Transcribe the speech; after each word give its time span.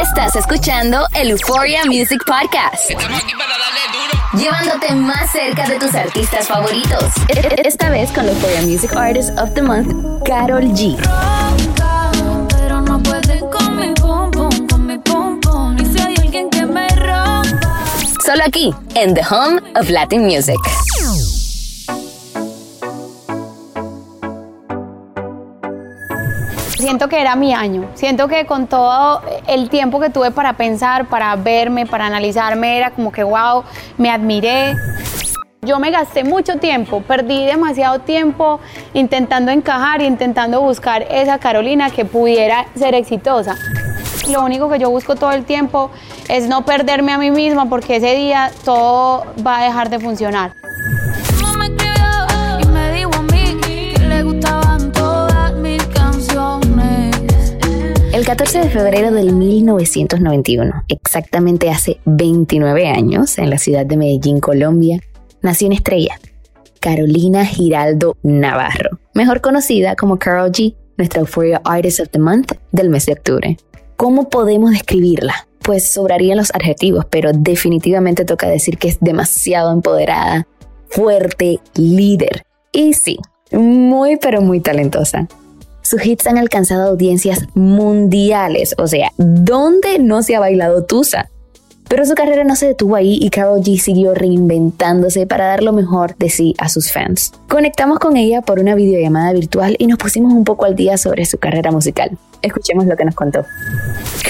Estás 0.00 0.36
escuchando 0.36 1.06
el 1.14 1.30
Euphoria 1.30 1.84
Music 1.84 2.22
Podcast. 2.26 2.90
Llevándote 4.34 4.94
más 4.94 5.30
cerca 5.30 5.66
de 5.68 5.78
tus 5.78 5.94
artistas 5.94 6.46
favoritos. 6.48 7.04
Esta 7.64 7.90
vez 7.90 8.10
con 8.12 8.26
la 8.26 8.32
Euphoria 8.32 8.62
Music 8.62 8.94
Artist 8.96 9.38
of 9.38 9.52
the 9.54 9.62
Month, 9.62 10.22
Carol 10.24 10.64
G. 10.72 10.96
Pero 12.56 12.80
no 12.80 13.02
pueden 13.02 13.40
con 13.50 13.76
mi 13.76 13.92
pum 13.94 14.30
pum, 14.30 14.66
con 14.68 14.86
mi 14.86 14.98
pum 14.98 15.40
pum. 15.40 15.76
Y 15.78 15.84
si 15.84 16.00
hay 16.02 16.14
alguien 16.20 16.50
que 16.50 16.64
me 16.66 16.88
rompa. 16.88 17.84
Solo 18.24 18.42
aquí, 18.46 18.74
en 18.94 19.14
The 19.14 19.22
Home 19.30 19.60
of 19.78 19.88
Latin 19.90 20.24
Music. 20.26 20.58
Siento 26.86 27.08
que 27.08 27.20
era 27.20 27.34
mi 27.34 27.52
año. 27.52 27.88
Siento 27.94 28.28
que 28.28 28.46
con 28.46 28.68
todo 28.68 29.20
el 29.48 29.68
tiempo 29.70 29.98
que 29.98 30.08
tuve 30.08 30.30
para 30.30 30.52
pensar, 30.52 31.06
para 31.06 31.34
verme, 31.34 31.84
para 31.84 32.06
analizarme, 32.06 32.78
era 32.78 32.92
como 32.92 33.10
que, 33.10 33.24
wow, 33.24 33.64
me 33.98 34.08
admiré. 34.08 34.76
Yo 35.62 35.80
me 35.80 35.90
gasté 35.90 36.22
mucho 36.22 36.58
tiempo, 36.60 37.00
perdí 37.00 37.44
demasiado 37.44 37.98
tiempo 37.98 38.60
intentando 38.94 39.50
encajar, 39.50 40.00
intentando 40.00 40.60
buscar 40.60 41.02
esa 41.10 41.38
Carolina 41.38 41.90
que 41.90 42.04
pudiera 42.04 42.66
ser 42.76 42.94
exitosa. 42.94 43.56
Lo 44.30 44.44
único 44.44 44.68
que 44.68 44.78
yo 44.78 44.88
busco 44.88 45.16
todo 45.16 45.32
el 45.32 45.44
tiempo 45.44 45.90
es 46.28 46.46
no 46.46 46.64
perderme 46.64 47.10
a 47.10 47.18
mí 47.18 47.32
misma 47.32 47.68
porque 47.68 47.96
ese 47.96 48.14
día 48.14 48.52
todo 48.64 49.26
va 49.44 49.58
a 49.58 49.64
dejar 49.64 49.90
de 49.90 49.98
funcionar. 49.98 50.52
El 58.16 58.24
14 58.24 58.60
de 58.60 58.70
febrero 58.70 59.12
del 59.12 59.34
1991, 59.34 60.84
exactamente 60.88 61.68
hace 61.68 62.00
29 62.06 62.88
años, 62.88 63.36
en 63.36 63.50
la 63.50 63.58
ciudad 63.58 63.84
de 63.84 63.98
Medellín, 63.98 64.40
Colombia, 64.40 65.00
nació 65.42 65.66
una 65.66 65.76
estrella, 65.76 66.18
Carolina 66.80 67.44
Giraldo 67.44 68.16
Navarro, 68.22 68.98
mejor 69.12 69.42
conocida 69.42 69.96
como 69.96 70.18
Carol 70.18 70.50
G, 70.50 70.74
nuestra 70.96 71.20
Euphoria 71.20 71.60
Artist 71.62 72.00
of 72.00 72.08
the 72.08 72.18
Month 72.18 72.52
del 72.72 72.88
mes 72.88 73.04
de 73.04 73.12
octubre. 73.12 73.58
¿Cómo 73.96 74.30
podemos 74.30 74.70
describirla? 74.70 75.46
Pues 75.58 75.92
sobrarían 75.92 76.38
los 76.38 76.54
adjetivos, 76.54 77.04
pero 77.10 77.32
definitivamente 77.34 78.24
toca 78.24 78.48
decir 78.48 78.78
que 78.78 78.88
es 78.88 78.96
demasiado 78.98 79.70
empoderada, 79.72 80.48
fuerte, 80.88 81.60
líder 81.74 82.46
y 82.72 82.94
sí, 82.94 83.18
muy 83.52 84.16
pero 84.16 84.40
muy 84.40 84.60
talentosa. 84.60 85.28
Sus 85.86 86.04
hits 86.04 86.26
han 86.26 86.36
alcanzado 86.36 86.88
audiencias 86.88 87.46
mundiales, 87.54 88.74
o 88.76 88.88
sea, 88.88 89.12
¿dónde 89.18 90.00
no 90.00 90.24
se 90.24 90.34
ha 90.34 90.40
bailado 90.40 90.84
Tusa? 90.84 91.30
Pero 91.86 92.04
su 92.04 92.16
carrera 92.16 92.42
no 92.42 92.56
se 92.56 92.66
detuvo 92.66 92.96
ahí 92.96 93.20
y 93.22 93.30
Carol 93.30 93.60
G 93.60 93.78
siguió 93.78 94.12
reinventándose 94.12 95.28
para 95.28 95.46
dar 95.46 95.62
lo 95.62 95.72
mejor 95.72 96.16
de 96.16 96.28
sí 96.28 96.56
a 96.58 96.68
sus 96.68 96.90
fans. 96.90 97.30
Conectamos 97.48 98.00
con 98.00 98.16
ella 98.16 98.42
por 98.42 98.58
una 98.58 98.74
videollamada 98.74 99.32
virtual 99.32 99.76
y 99.78 99.86
nos 99.86 99.98
pusimos 99.98 100.32
un 100.32 100.42
poco 100.42 100.64
al 100.64 100.74
día 100.74 100.98
sobre 100.98 101.24
su 101.24 101.38
carrera 101.38 101.70
musical. 101.70 102.18
Escuchemos 102.42 102.86
lo 102.86 102.96
que 102.96 103.04
nos 103.04 103.14
contó. 103.14 103.44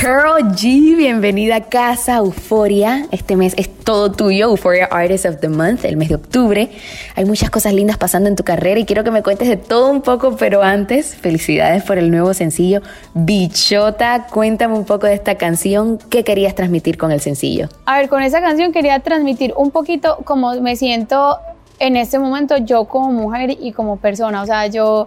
Carol 0.00 0.42
G, 0.52 0.96
bienvenida 0.96 1.56
a 1.56 1.60
Casa 1.62 2.16
Euforia. 2.16 3.06
Este 3.10 3.36
mes 3.36 3.54
es 3.56 3.68
todo 3.68 4.12
tuyo, 4.12 4.50
Euphoria 4.50 4.86
Artist 4.86 5.24
of 5.26 5.40
the 5.40 5.48
Month, 5.48 5.84
el 5.84 5.96
mes 5.96 6.10
de 6.10 6.16
octubre. 6.16 6.70
Hay 7.14 7.24
muchas 7.24 7.50
cosas 7.50 7.72
lindas 7.72 7.96
pasando 7.96 8.28
en 8.28 8.36
tu 8.36 8.44
carrera 8.44 8.78
y 8.78 8.84
quiero 8.84 9.04
que 9.04 9.10
me 9.10 9.22
cuentes 9.22 9.48
de 9.48 9.56
todo 9.56 9.90
un 9.90 10.02
poco, 10.02 10.36
pero 10.36 10.62
antes, 10.62 11.14
felicidades 11.16 11.82
por 11.82 11.98
el 11.98 12.10
nuevo 12.10 12.34
sencillo 12.34 12.82
Bichota. 13.14 14.26
Cuéntame 14.30 14.74
un 14.74 14.84
poco 14.84 15.06
de 15.06 15.14
esta 15.14 15.36
canción, 15.36 15.98
¿qué 16.10 16.24
querías 16.24 16.54
transmitir 16.54 16.98
con 16.98 17.10
el 17.10 17.20
sencillo? 17.20 17.68
A 17.86 17.98
ver, 17.98 18.08
con 18.08 18.22
esa 18.22 18.40
canción 18.40 18.72
quería 18.72 19.00
transmitir 19.00 19.54
un 19.56 19.70
poquito 19.70 20.18
cómo 20.24 20.54
me 20.60 20.76
siento 20.76 21.38
en 21.78 21.96
este 21.96 22.18
momento 22.18 22.56
yo 22.58 22.84
como 22.84 23.12
mujer 23.12 23.56
y 23.60 23.72
como 23.72 23.96
persona. 23.96 24.42
O 24.42 24.46
sea, 24.46 24.66
yo 24.66 25.06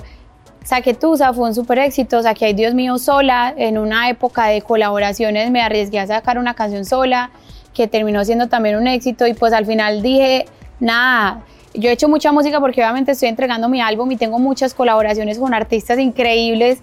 saqué 0.64 0.94
Tusa, 0.94 1.34
fue 1.34 1.48
un 1.48 1.56
súper 1.56 1.80
éxito, 1.80 2.22
saqué 2.22 2.46
Ay 2.46 2.54
Dios 2.54 2.74
mío 2.74 2.98
sola, 2.98 3.54
en 3.58 3.78
una 3.78 4.10
época 4.10 4.46
de 4.46 4.62
colaboraciones 4.62 5.52
me 5.52 5.62
arriesgué 5.62 6.00
a 6.00 6.08
sacar 6.08 6.38
una 6.38 6.54
canción 6.54 6.86
sola, 6.86 7.32
que 7.74 7.88
terminó 7.88 8.24
siendo 8.26 8.48
también 8.48 8.76
un 8.76 8.88
éxito. 8.88 9.26
Y 9.28 9.34
pues 9.34 9.54
al 9.54 9.66
final 9.66 10.02
dije, 10.02 10.46
nada, 10.80 11.44
yo 11.74 11.90
he 11.90 11.94
hecho 11.94 12.10
mucha 12.10 12.32
música 12.32 12.60
porque 12.60 12.82
obviamente 12.82 13.12
estoy 13.12 13.30
entregando 13.30 13.70
mi 13.70 13.82
álbum 13.82 14.12
y 14.12 14.18
tengo 14.18 14.40
muchas 14.40 14.74
colaboraciones 14.74 15.40
con 15.40 15.54
artistas 15.54 16.00
increíbles 16.00 16.80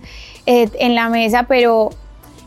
eh, 0.47 0.69
en 0.79 0.95
la 0.95 1.09
mesa, 1.09 1.45
pero 1.45 1.91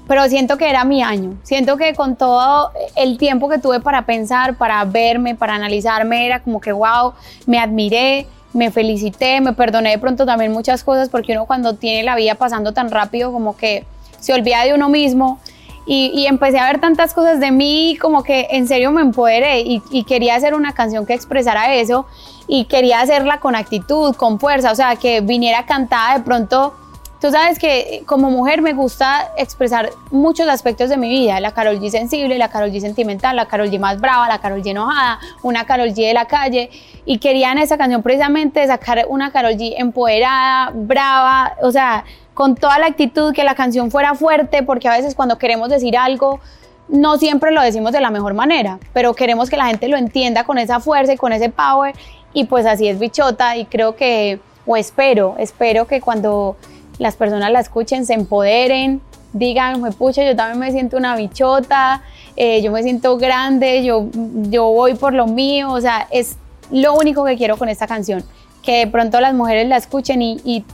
pero 0.10 0.28
siento 0.28 0.58
que 0.58 0.68
era 0.68 0.86
mi 0.86 1.04
año. 1.04 1.38
Siento 1.44 1.78
que 1.78 1.94
con 1.94 2.16
todo 2.16 2.72
el 2.96 3.20
tiempo 3.20 3.48
que 3.48 3.60
tuve 3.60 3.80
para 3.80 4.08
pensar, 4.08 4.56
para 4.56 4.84
verme, 4.84 5.36
para 5.36 5.54
analizarme, 5.54 6.26
era 6.26 6.42
como 6.42 6.60
que, 6.60 6.72
wow, 6.72 7.14
me 7.46 7.60
admiré, 7.60 8.26
me 8.54 8.72
felicité, 8.72 9.42
me 9.42 9.54
perdoné 9.54 9.92
de 9.92 9.98
pronto 10.00 10.26
también 10.26 10.52
muchas 10.52 10.84
cosas, 10.84 11.10
porque 11.10 11.34
uno 11.34 11.46
cuando 11.46 11.76
tiene 11.76 12.04
la 12.04 12.16
vida 12.16 12.36
pasando 12.36 12.74
tan 12.74 12.90
rápido, 12.90 13.32
como 13.32 13.56
que 13.56 13.86
se 14.20 14.34
olvida 14.34 14.64
de 14.64 14.74
uno 14.74 14.90
mismo. 14.90 15.40
Y, 15.86 16.12
y 16.14 16.28
empecé 16.28 16.60
a 16.60 16.68
ver 16.68 16.80
tantas 16.80 17.16
cosas 17.16 17.40
de 17.40 17.52
mí, 17.52 17.98
como 18.00 18.22
que 18.22 18.48
en 18.52 18.68
serio 18.68 18.92
me 18.92 19.02
empoderé 19.02 19.62
y, 19.62 19.82
y 19.90 20.04
quería 20.04 20.36
hacer 20.36 20.54
una 20.54 20.74
canción 20.74 21.06
que 21.06 21.14
expresara 21.14 21.74
eso 21.74 22.06
y 22.48 22.66
quería 22.66 23.02
hacerla 23.02 23.40
con 23.40 23.56
actitud, 23.56 24.16
con 24.16 24.40
fuerza, 24.40 24.72
o 24.72 24.76
sea, 24.76 24.98
que 24.98 25.22
viniera 25.22 25.66
cantada 25.66 26.18
de 26.18 26.24
pronto 26.24 26.76
Tú 27.20 27.32
sabes 27.32 27.60
que 27.60 28.04
como 28.06 28.32
mujer 28.32 28.62
me 28.62 28.72
gusta 28.74 29.32
expresar 29.36 29.90
muchos 30.10 30.48
aspectos 30.48 30.90
de 30.90 30.96
mi 30.96 31.10
vida, 31.10 31.42
la 31.42 31.52
Carol 31.52 31.78
G 31.80 31.90
sensible, 31.90 32.38
la 32.38 32.50
Carol 32.50 32.72
G 32.72 32.80
sentimental, 32.80 33.36
la 33.36 33.46
Carol 33.46 33.70
G 33.70 33.78
más 33.78 34.00
brava, 34.00 34.30
la 34.30 34.40
Carol 34.40 34.62
G 34.64 34.68
enojada, 34.68 35.20
una 35.44 35.66
Carol 35.66 35.90
G 35.90 36.08
de 36.08 36.14
la 36.14 36.26
calle. 36.26 36.70
Y 37.06 37.18
quería 37.18 37.52
en 37.52 37.58
esa 37.58 37.78
canción 37.78 38.04
precisamente 38.04 38.66
sacar 38.66 39.06
una 39.10 39.32
Carol 39.32 39.54
G 39.54 39.74
empoderada, 39.78 40.72
brava, 40.74 41.58
o 41.62 41.72
sea, 41.72 42.06
con 42.34 42.56
toda 42.56 42.80
la 42.80 42.86
actitud, 42.86 43.34
que 43.34 43.44
la 43.44 43.54
canción 43.54 43.92
fuera 43.92 44.16
fuerte, 44.16 44.64
porque 44.64 44.88
a 44.88 44.92
veces 44.92 45.14
cuando 45.14 45.38
queremos 45.38 45.68
decir 45.68 45.98
algo 45.98 46.40
no 46.88 47.18
siempre 47.18 47.52
lo 47.52 47.62
decimos 47.62 47.92
de 47.92 48.02
la 48.02 48.10
mejor 48.12 48.34
manera, 48.34 48.80
pero 48.94 49.14
queremos 49.14 49.50
que 49.50 49.58
la 49.58 49.68
gente 49.68 49.88
lo 49.90 49.98
entienda 49.98 50.44
con 50.44 50.58
esa 50.58 50.80
fuerza 50.80 51.14
y 51.14 51.18
con 51.18 51.34
ese 51.34 51.50
power. 51.50 51.94
Y 52.34 52.46
pues 52.46 52.66
así 52.66 52.88
es 52.88 52.98
bichota 52.98 53.58
y 53.58 53.66
creo 53.66 53.96
que, 53.96 54.40
o 54.66 54.78
espero, 54.78 55.36
espero 55.38 55.86
que 55.86 56.02
cuando 56.02 56.56
las 57.00 57.16
personas 57.16 57.52
la 57.52 57.62
escuchen, 57.62 58.06
se 58.06 58.14
empoderen, 58.14 59.02
digan, 59.34 59.82
pucha, 59.94 60.24
yo 60.24 60.36
también 60.36 60.60
me 60.60 60.72
siento 60.72 60.98
una 60.98 61.16
bichota, 61.16 62.04
eh, 62.36 62.62
yo 62.62 62.72
me 62.72 62.84
siento 62.84 63.18
grande, 63.18 63.84
yo, 63.84 64.08
yo 64.50 64.66
voy 64.66 64.96
por 64.96 65.14
lo 65.14 65.28
mío, 65.28 65.72
o 65.72 65.82
sea, 65.82 66.08
es 66.12 66.38
lo 66.72 66.94
único 66.94 67.26
que 67.26 67.38
quiero 67.38 67.58
con 67.58 67.70
esta 67.70 67.88
canción, 67.88 68.24
que 68.62 68.80
de 68.80 68.88
pronto 68.88 69.20
las 69.22 69.34
mujeres 69.34 69.68
la 69.68 69.78
escuchen 69.78 70.22
y, 70.22 70.40
y, 70.44 70.66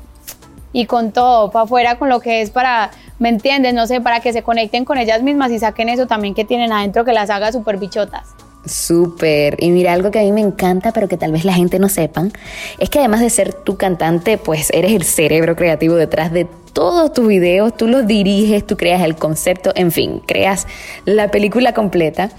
y 0.73 0.85
con 0.85 1.11
todo, 1.11 1.51
para 1.51 1.63
afuera, 1.63 1.97
con 1.97 2.09
lo 2.09 2.19
que 2.19 2.41
es 2.41 2.49
para, 2.49 2.91
¿me 3.19 3.29
entiendes? 3.29 3.73
No 3.73 3.87
sé, 3.87 4.01
para 4.01 4.19
que 4.19 4.33
se 4.33 4.43
conecten 4.43 4.83
con 4.83 4.97
ellas 4.97 5.21
mismas 5.21 5.51
y 5.51 5.59
saquen 5.59 5.89
eso 5.89 6.07
también 6.07 6.33
que 6.33 6.43
tienen 6.43 6.71
adentro, 6.73 7.05
que 7.05 7.13
las 7.13 7.29
haga 7.29 7.51
súper 7.51 7.77
bichotas. 7.77 8.34
Súper. 8.65 9.57
Y 9.59 9.69
mira, 9.71 9.93
algo 9.93 10.11
que 10.11 10.19
a 10.19 10.23
mí 10.23 10.31
me 10.31 10.41
encanta, 10.41 10.91
pero 10.91 11.07
que 11.07 11.17
tal 11.17 11.31
vez 11.31 11.45
la 11.45 11.53
gente 11.53 11.79
no 11.79 11.89
sepan, 11.89 12.31
es 12.79 12.89
que 12.89 12.99
además 12.99 13.21
de 13.21 13.29
ser 13.29 13.53
tu 13.53 13.77
cantante, 13.77 14.37
pues 14.37 14.69
eres 14.73 14.91
el 14.91 15.03
cerebro 15.03 15.55
creativo 15.55 15.95
detrás 15.95 16.31
de 16.31 16.47
todos 16.73 17.13
tus 17.13 17.27
videos, 17.27 17.77
tú 17.77 17.87
los 17.87 18.05
diriges, 18.05 18.67
tú 18.67 18.75
creas 18.75 19.01
el 19.03 19.15
concepto, 19.15 19.71
en 19.75 19.91
fin, 19.91 20.21
creas 20.25 20.67
la 21.05 21.31
película 21.31 21.73
completa. 21.73 22.29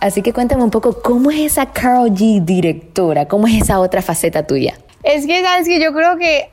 Así 0.00 0.20
que 0.20 0.34
cuéntame 0.34 0.62
un 0.62 0.70
poco 0.70 1.00
cómo 1.00 1.30
es 1.30 1.40
esa 1.40 1.66
Carol 1.72 2.10
G 2.10 2.44
directora, 2.44 3.26
cómo 3.26 3.46
es 3.46 3.62
esa 3.62 3.80
otra 3.80 4.02
faceta 4.02 4.46
tuya. 4.46 4.74
Es 5.02 5.26
que, 5.26 5.42
¿sabes 5.42 5.66
que 5.66 5.80
Yo 5.80 5.94
creo 5.94 6.18
que 6.18 6.50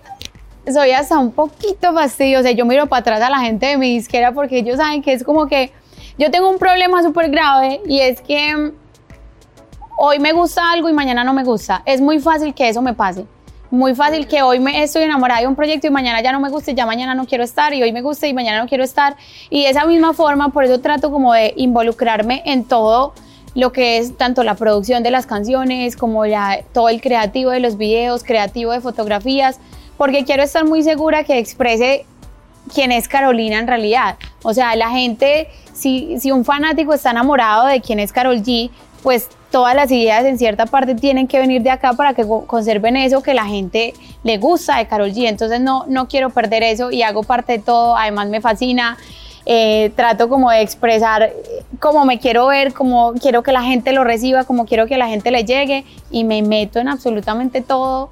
soy 0.72 0.92
hasta 0.92 1.20
un 1.20 1.32
poquito 1.32 1.92
fastidiosa. 1.94 2.52
Yo 2.52 2.66
miro 2.66 2.88
para 2.88 3.02
atrás 3.02 3.22
a 3.22 3.30
la 3.30 3.40
gente 3.40 3.66
de 3.66 3.78
mi 3.78 3.96
disquera 3.96 4.32
porque 4.32 4.60
ellos 4.60 4.78
saben 4.78 5.02
que 5.02 5.12
es 5.12 5.24
como 5.24 5.48
que 5.48 5.72
yo 6.18 6.32
tengo 6.32 6.50
un 6.50 6.60
problema 6.60 7.04
súper 7.04 7.30
grave 7.30 7.82
y 7.86 8.00
es 8.00 8.22
que 8.22 8.72
hoy 9.98 10.20
me 10.20 10.34
gusta 10.34 10.72
algo 10.72 10.90
y 10.90 10.94
mañana 10.94 11.24
no 11.24 11.34
me 11.34 11.44
gusta. 11.44 11.84
Es 11.86 12.02
muy 12.02 12.20
fácil 12.20 12.54
que 12.54 12.70
eso 12.70 12.82
me 12.82 12.94
pase. 12.94 13.26
muy 13.72 13.96
fácil 13.96 14.28
que 14.28 14.44
hoy 14.44 14.60
me 14.60 14.84
estoy 14.84 15.02
enamorada 15.02 15.42
de 15.42 15.48
un 15.48 15.56
proyecto 15.56 15.88
y 15.88 15.90
mañana 15.90 16.22
ya 16.22 16.32
no 16.32 16.40
me 16.40 16.50
gusta 16.50 16.70
y 16.70 16.76
ya 16.76 16.86
mañana 16.86 17.16
no 17.16 17.26
quiero 17.26 17.44
estar 17.44 17.74
y 17.74 17.82
hoy 17.82 17.92
me 17.92 18.04
gusta 18.04 18.28
y 18.28 18.34
mañana 18.34 18.60
no 18.60 18.68
quiero 18.68 18.84
estar. 18.84 19.16
Y 19.50 19.64
de 19.64 19.72
esa 19.72 19.86
misma 19.86 20.14
forma, 20.14 20.50
por 20.50 20.64
eso 20.64 20.80
trato 20.80 21.12
como 21.12 21.34
de 21.34 21.54
involucrarme 21.58 22.44
en 22.46 22.66
todo 22.66 23.14
lo 23.56 23.72
que 23.72 23.98
es 23.98 24.16
tanto 24.16 24.44
la 24.44 24.56
producción 24.56 25.02
de 25.02 25.12
las 25.12 25.26
canciones 25.26 25.96
como 25.96 26.24
todo 26.72 26.90
el 26.90 27.02
creativo 27.02 27.50
de 27.50 27.60
los 27.60 27.78
videos, 27.78 28.24
creativo 28.24 28.72
de 28.72 28.82
fotografías, 28.82 29.60
porque 29.98 30.24
quiero 30.24 30.44
estar 30.44 30.66
muy 30.66 30.84
segura 30.84 31.24
que 31.24 31.40
exprese 31.40 32.06
quién 32.74 32.92
es 32.92 33.08
Carolina 33.08 33.60
en 33.60 33.68
realidad. 33.68 34.18
O 34.44 34.54
sea, 34.54 34.76
la 34.76 34.90
gente, 34.90 35.50
si, 35.74 36.20
si 36.20 36.32
un 36.32 36.46
fanático 36.46 36.94
está 36.94 37.12
enamorado 37.12 37.68
de 37.68 37.82
quién 37.82 38.00
es 38.00 38.12
Carol 38.12 38.38
G, 38.38 38.70
pues 39.02 39.30
todas 39.54 39.76
las 39.76 39.92
ideas 39.92 40.26
en 40.26 40.40
cierta 40.40 40.66
parte 40.66 40.96
tienen 40.96 41.28
que 41.28 41.38
venir 41.38 41.62
de 41.62 41.70
acá 41.70 41.94
para 41.94 42.16
que 42.16 42.26
conserven 42.48 42.98
eso 42.98 43.22
que 43.22 43.36
la 43.36 43.46
gente 43.46 43.94
le 44.24 44.40
gusta 44.40 44.80
de 44.80 44.88
Carol 44.88 45.12
G. 45.12 45.28
Entonces 45.28 45.62
no, 45.62 45.86
no 45.88 46.08
quiero 46.08 46.32
perder 46.32 46.64
eso 46.64 46.90
y 46.90 47.04
hago 47.04 47.22
parte 47.22 47.54
de 47.54 47.60
todo. 47.60 47.96
Además 47.96 48.30
me 48.30 48.42
fascina. 48.42 48.98
Eh, 49.46 49.92
trato 49.96 50.28
como 50.28 50.50
de 50.50 50.62
expresar 50.62 51.32
cómo 51.80 52.04
me 52.04 52.18
quiero 52.18 52.48
ver, 52.48 52.74
cómo 52.74 53.14
quiero 53.22 53.44
que 53.44 53.52
la 53.52 53.62
gente 53.62 53.92
lo 53.92 54.04
reciba, 54.04 54.44
cómo 54.44 54.66
quiero 54.66 54.88
que 54.88 54.98
la 54.98 55.08
gente 55.08 55.30
le 55.30 55.44
llegue 55.46 55.86
y 56.10 56.24
me 56.24 56.42
meto 56.42 56.80
en 56.80 56.88
absolutamente 56.88 57.62
todo 57.62 58.10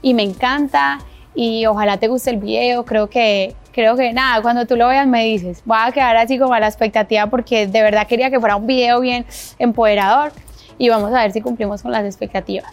y 0.00 0.14
me 0.14 0.22
encanta 0.22 1.00
y 1.34 1.66
ojalá 1.66 1.98
te 1.98 2.08
guste 2.08 2.30
el 2.30 2.36
video, 2.38 2.84
creo 2.84 3.10
que 3.10 3.54
creo 3.72 3.96
que 3.96 4.12
nada, 4.12 4.40
cuando 4.42 4.64
tú 4.64 4.76
lo 4.76 4.86
veas 4.86 5.08
me 5.08 5.24
dices, 5.24 5.60
voy 5.64 5.78
a 5.80 5.90
quedar 5.90 6.16
así 6.16 6.38
como 6.38 6.54
a 6.54 6.60
la 6.60 6.68
expectativa 6.68 7.26
porque 7.26 7.66
de 7.66 7.82
verdad 7.82 8.06
quería 8.06 8.30
que 8.30 8.38
fuera 8.38 8.54
un 8.54 8.68
video 8.68 9.00
bien 9.00 9.26
empoderador 9.58 10.30
y 10.80 10.88
vamos 10.88 11.12
a 11.12 11.20
ver 11.20 11.30
si 11.30 11.42
cumplimos 11.42 11.82
con 11.82 11.92
las 11.92 12.06
expectativas 12.06 12.72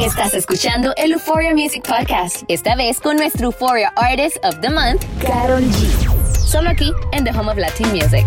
Estás 0.00 0.32
escuchando 0.32 0.94
el 0.96 1.12
Euphoria 1.12 1.52
Music 1.54 1.86
Podcast. 1.86 2.44
Esta 2.48 2.74
vez 2.74 3.00
con 3.00 3.16
nuestro 3.16 3.48
Euphoria 3.48 3.92
Artist 3.96 4.42
of 4.46 4.58
the 4.60 4.70
Month, 4.70 5.04
Carol 5.20 5.62
G. 5.62 6.38
Solo 6.38 6.70
aquí 6.70 6.90
en 7.12 7.24
The 7.24 7.30
Home 7.32 7.52
of 7.52 7.58
Latin 7.58 7.86
Music. 7.92 8.24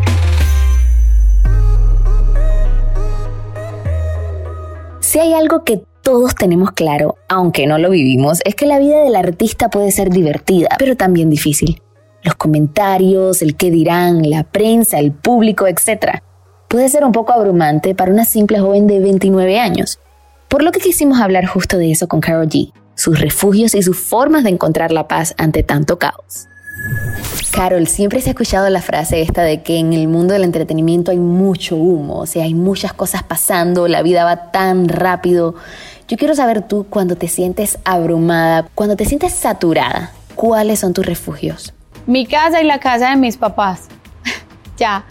Si 4.99 5.17
hay 5.17 5.33
algo 5.33 5.63
que 5.63 5.81
todos 6.03 6.35
tenemos 6.35 6.71
claro, 6.73 7.17
aunque 7.27 7.65
no 7.65 7.79
lo 7.79 7.89
vivimos, 7.89 8.41
es 8.45 8.53
que 8.53 8.67
la 8.67 8.77
vida 8.77 8.99
del 8.99 9.15
artista 9.15 9.71
puede 9.71 9.89
ser 9.89 10.11
divertida, 10.11 10.69
pero 10.77 10.95
también 10.95 11.31
difícil. 11.31 11.81
Los 12.21 12.35
comentarios, 12.35 13.41
el 13.41 13.55
qué 13.55 13.71
dirán, 13.71 14.29
la 14.29 14.43
prensa, 14.43 14.99
el 14.99 15.11
público, 15.11 15.65
etc. 15.65 16.19
Puede 16.67 16.87
ser 16.89 17.03
un 17.03 17.11
poco 17.11 17.33
abrumante 17.33 17.95
para 17.95 18.11
una 18.11 18.25
simple 18.25 18.59
joven 18.59 18.85
de 18.85 18.99
29 18.99 19.59
años. 19.59 19.99
Por 20.53 20.61
lo 20.61 20.71
que 20.71 20.79
quisimos 20.79 21.19
hablar 21.19 21.47
justo 21.47 21.79
de 21.79 21.89
eso 21.89 22.07
con 22.07 22.21
Carol 22.21 22.47
G, 22.47 22.71
sus 22.93 23.19
refugios 23.19 23.73
y 23.73 23.81
sus 23.81 23.97
formas 23.97 24.43
de 24.43 24.51
encontrar 24.51 24.91
la 24.91 25.07
paz 25.07 25.33
ante 25.39 25.63
tanto 25.63 25.97
caos. 25.97 26.47
Carol, 27.51 27.87
siempre 27.87 28.21
se 28.21 28.29
ha 28.29 28.33
escuchado 28.33 28.69
la 28.69 28.83
frase 28.83 29.23
esta 29.23 29.41
de 29.41 29.63
que 29.63 29.79
en 29.79 29.93
el 29.93 30.07
mundo 30.07 30.33
del 30.33 30.43
entretenimiento 30.43 31.09
hay 31.09 31.17
mucho 31.17 31.75
humo, 31.75 32.19
o 32.19 32.27
sea, 32.27 32.43
hay 32.43 32.53
muchas 32.53 32.93
cosas 32.93 33.23
pasando, 33.23 33.87
la 33.87 34.03
vida 34.03 34.25
va 34.25 34.51
tan 34.51 34.89
rápido. 34.89 35.55
Yo 36.07 36.17
quiero 36.17 36.35
saber 36.35 36.61
tú 36.67 36.85
cuando 36.87 37.15
te 37.15 37.29
sientes 37.29 37.79
abrumada, 37.83 38.69
cuando 38.75 38.95
te 38.95 39.05
sientes 39.05 39.33
saturada, 39.33 40.11
¿cuáles 40.35 40.81
son 40.81 40.93
tus 40.93 41.03
refugios? 41.03 41.73
Mi 42.05 42.27
casa 42.27 42.61
y 42.61 42.65
la 42.67 42.79
casa 42.79 43.09
de 43.09 43.15
mis 43.15 43.37
papás. 43.37 43.87
ya. 44.77 45.03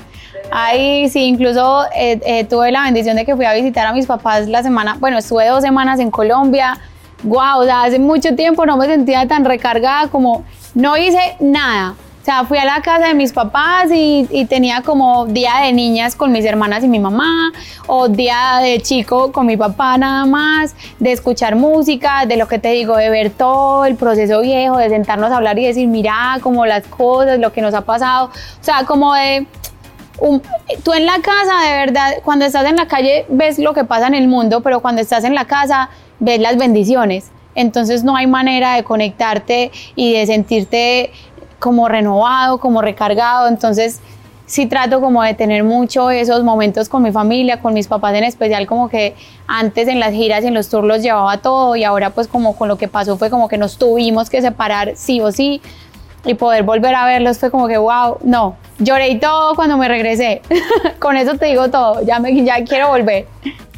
Ahí 0.54 1.08
sí, 1.08 1.20
incluso 1.24 1.84
eh, 1.96 2.20
eh, 2.26 2.44
tuve 2.44 2.70
la 2.70 2.82
bendición 2.84 3.16
de 3.16 3.24
que 3.24 3.34
fui 3.34 3.46
a 3.46 3.54
visitar 3.54 3.86
a 3.86 3.94
mis 3.94 4.04
papás 4.04 4.48
la 4.48 4.62
semana, 4.62 4.98
bueno, 5.00 5.16
estuve 5.16 5.48
dos 5.48 5.62
semanas 5.62 5.98
en 5.98 6.10
Colombia. 6.10 6.78
Wow, 7.22 7.60
o 7.60 7.64
sea, 7.64 7.84
hace 7.84 7.98
mucho 7.98 8.34
tiempo 8.36 8.66
no 8.66 8.76
me 8.76 8.84
sentía 8.84 9.26
tan 9.26 9.46
recargada 9.46 10.08
como 10.08 10.44
no 10.74 10.98
hice 10.98 11.36
nada. 11.40 11.94
O 12.20 12.24
sea, 12.24 12.44
fui 12.44 12.58
a 12.58 12.66
la 12.66 12.82
casa 12.82 13.08
de 13.08 13.14
mis 13.14 13.32
papás 13.32 13.90
y, 13.90 14.28
y, 14.30 14.44
tenía 14.44 14.82
como 14.82 15.26
día 15.26 15.62
de 15.64 15.72
niñas 15.72 16.14
con 16.14 16.30
mis 16.30 16.44
hermanas 16.44 16.84
y 16.84 16.88
mi 16.88 17.00
mamá, 17.00 17.50
o 17.86 18.08
día 18.08 18.60
de 18.62 18.78
chico 18.80 19.32
con 19.32 19.46
mi 19.46 19.56
papá 19.56 19.96
nada 19.98 20.26
más, 20.26 20.76
de 21.00 21.12
escuchar 21.12 21.56
música, 21.56 22.26
de 22.26 22.36
lo 22.36 22.46
que 22.46 22.58
te 22.58 22.68
digo, 22.68 22.96
de 22.96 23.08
ver 23.08 23.30
todo 23.30 23.86
el 23.86 23.96
proceso 23.96 24.40
viejo, 24.42 24.76
de 24.76 24.90
sentarnos 24.90 25.32
a 25.32 25.38
hablar 25.38 25.58
y 25.58 25.66
decir, 25.66 25.88
mira, 25.88 26.38
como 26.42 26.66
las 26.66 26.86
cosas, 26.86 27.40
lo 27.40 27.52
que 27.52 27.62
nos 27.62 27.74
ha 27.74 27.80
pasado. 27.80 28.26
O 28.26 28.64
sea, 28.64 28.84
como 28.84 29.14
de 29.14 29.46
tú 30.82 30.92
en 30.92 31.06
la 31.06 31.20
casa, 31.20 31.68
de 31.68 31.76
verdad, 31.76 32.14
cuando 32.24 32.44
estás 32.44 32.66
en 32.66 32.76
la 32.76 32.86
calle 32.86 33.26
ves 33.28 33.58
lo 33.58 33.74
que 33.74 33.84
pasa 33.84 34.06
en 34.06 34.14
el 34.14 34.28
mundo, 34.28 34.60
pero 34.62 34.80
cuando 34.80 35.00
estás 35.00 35.24
en 35.24 35.34
la 35.34 35.46
casa 35.46 35.90
ves 36.20 36.40
las 36.40 36.56
bendiciones. 36.56 37.30
Entonces 37.54 38.04
no 38.04 38.16
hay 38.16 38.26
manera 38.26 38.74
de 38.74 38.84
conectarte 38.84 39.70
y 39.94 40.14
de 40.14 40.26
sentirte 40.26 41.10
como 41.58 41.88
renovado, 41.88 42.58
como 42.58 42.82
recargado. 42.82 43.48
Entonces 43.48 44.00
sí 44.46 44.66
trato 44.66 45.00
como 45.00 45.22
de 45.22 45.34
tener 45.34 45.64
mucho 45.64 46.10
esos 46.10 46.42
momentos 46.44 46.88
con 46.88 47.02
mi 47.02 47.12
familia, 47.12 47.60
con 47.60 47.74
mis 47.74 47.88
papás 47.88 48.14
en 48.14 48.24
especial, 48.24 48.66
como 48.66 48.88
que 48.88 49.14
antes 49.46 49.88
en 49.88 50.00
las 50.00 50.12
giras 50.12 50.44
y 50.44 50.48
en 50.48 50.54
los 50.54 50.68
tours 50.68 50.86
los 50.86 51.02
llevaba 51.02 51.38
todo 51.38 51.76
y 51.76 51.84
ahora 51.84 52.10
pues 52.10 52.28
como 52.28 52.56
con 52.56 52.68
lo 52.68 52.76
que 52.76 52.88
pasó 52.88 53.16
fue 53.16 53.30
como 53.30 53.48
que 53.48 53.58
nos 53.58 53.78
tuvimos 53.78 54.30
que 54.30 54.40
separar 54.40 54.92
sí 54.94 55.20
o 55.20 55.32
sí 55.32 55.62
y 56.24 56.34
poder 56.34 56.62
volver 56.62 56.94
a 56.94 57.04
verlos 57.04 57.38
fue 57.38 57.50
como 57.50 57.68
que 57.68 57.78
wow, 57.78 58.18
no, 58.22 58.56
lloré 58.78 59.08
y 59.08 59.18
todo 59.18 59.54
cuando 59.54 59.76
me 59.76 59.88
regresé. 59.88 60.42
Con 60.98 61.16
eso 61.16 61.36
te 61.36 61.46
digo 61.46 61.70
todo, 61.70 62.02
ya, 62.04 62.18
me, 62.18 62.44
ya 62.44 62.64
quiero 62.64 62.88
volver. 62.88 63.26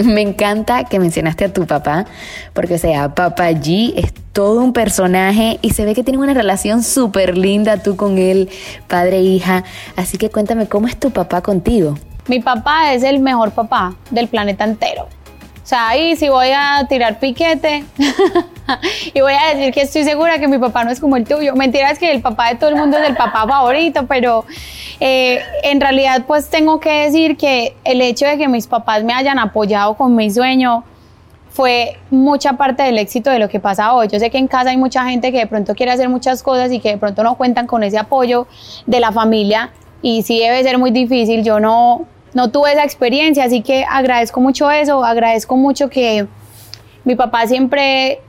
Me 0.04 0.20
encanta 0.20 0.84
que 0.84 0.98
mencionaste 0.98 1.46
a 1.46 1.52
tu 1.52 1.66
papá, 1.66 2.04
porque 2.52 2.74
o 2.74 2.78
sea, 2.78 3.14
Papá 3.14 3.50
G 3.50 3.94
es 3.96 4.12
todo 4.32 4.60
un 4.62 4.72
personaje 4.72 5.58
y 5.62 5.70
se 5.70 5.84
ve 5.84 5.94
que 5.94 6.02
tienes 6.02 6.20
una 6.20 6.34
relación 6.34 6.82
súper 6.82 7.38
linda 7.38 7.82
tú 7.82 7.96
con 7.96 8.18
él, 8.18 8.50
padre 8.88 9.18
e 9.18 9.22
hija. 9.22 9.64
Así 9.96 10.18
que 10.18 10.30
cuéntame, 10.30 10.66
¿cómo 10.66 10.88
es 10.88 10.98
tu 10.98 11.10
papá 11.10 11.40
contigo? 11.40 11.94
Mi 12.26 12.40
papá 12.40 12.92
es 12.92 13.02
el 13.04 13.20
mejor 13.20 13.52
papá 13.52 13.94
del 14.10 14.28
planeta 14.28 14.64
entero. 14.64 15.04
O 15.04 15.66
sea, 15.66 15.88
ahí 15.88 16.16
sí 16.16 16.28
voy 16.28 16.48
a 16.54 16.84
tirar 16.88 17.18
piquete 17.20 17.84
y 19.14 19.20
voy 19.20 19.32
a 19.32 19.54
decir 19.54 19.72
que 19.72 19.82
estoy 19.82 20.04
segura 20.04 20.38
que 20.38 20.48
mi 20.48 20.58
papá 20.58 20.84
no 20.84 20.90
es 20.90 21.00
como 21.00 21.16
el 21.16 21.24
tuyo. 21.24 21.54
Mentira 21.54 21.90
es 21.90 21.98
que 21.98 22.10
el 22.10 22.22
papá 22.22 22.50
de 22.50 22.56
todo 22.56 22.70
el 22.70 22.76
mundo 22.76 22.98
es 22.98 23.08
el 23.08 23.16
papá 23.16 23.46
favorito, 23.46 24.06
pero 24.06 24.44
eh, 25.00 25.40
en 25.62 25.80
realidad 25.80 26.24
pues 26.26 26.48
tengo 26.48 26.80
que 26.80 27.04
decir 27.04 27.36
que 27.36 27.76
el 27.84 28.00
hecho 28.00 28.26
de 28.26 28.38
que 28.38 28.48
mis 28.48 28.66
papás 28.66 29.04
me 29.04 29.12
hayan 29.12 29.38
apoyado 29.38 29.94
con 29.94 30.14
mi 30.14 30.30
sueño 30.30 30.84
fue 31.50 31.96
mucha 32.10 32.54
parte 32.54 32.82
del 32.82 32.98
éxito 32.98 33.30
de 33.30 33.38
lo 33.38 33.48
que 33.48 33.60
pasa 33.60 33.94
hoy. 33.94 34.08
Yo 34.08 34.18
sé 34.18 34.28
que 34.30 34.38
en 34.38 34.48
casa 34.48 34.70
hay 34.70 34.76
mucha 34.76 35.04
gente 35.04 35.30
que 35.30 35.38
de 35.38 35.46
pronto 35.46 35.74
quiere 35.74 35.92
hacer 35.92 36.08
muchas 36.08 36.42
cosas 36.42 36.72
y 36.72 36.80
que 36.80 36.90
de 36.90 36.98
pronto 36.98 37.22
no 37.22 37.36
cuentan 37.36 37.66
con 37.66 37.84
ese 37.84 37.96
apoyo 37.96 38.48
de 38.86 38.98
la 38.98 39.12
familia 39.12 39.70
y 40.02 40.22
sí 40.22 40.40
debe 40.40 40.62
ser 40.64 40.78
muy 40.78 40.90
difícil. 40.90 41.44
Yo 41.44 41.60
no, 41.60 42.06
no 42.32 42.50
tuve 42.50 42.72
esa 42.72 42.82
experiencia, 42.82 43.44
así 43.44 43.62
que 43.62 43.84
agradezco 43.88 44.40
mucho 44.40 44.68
eso, 44.68 45.04
agradezco 45.04 45.56
mucho 45.56 45.88
que 45.88 46.26
mi 47.04 47.14
papá 47.14 47.46
siempre 47.46 48.20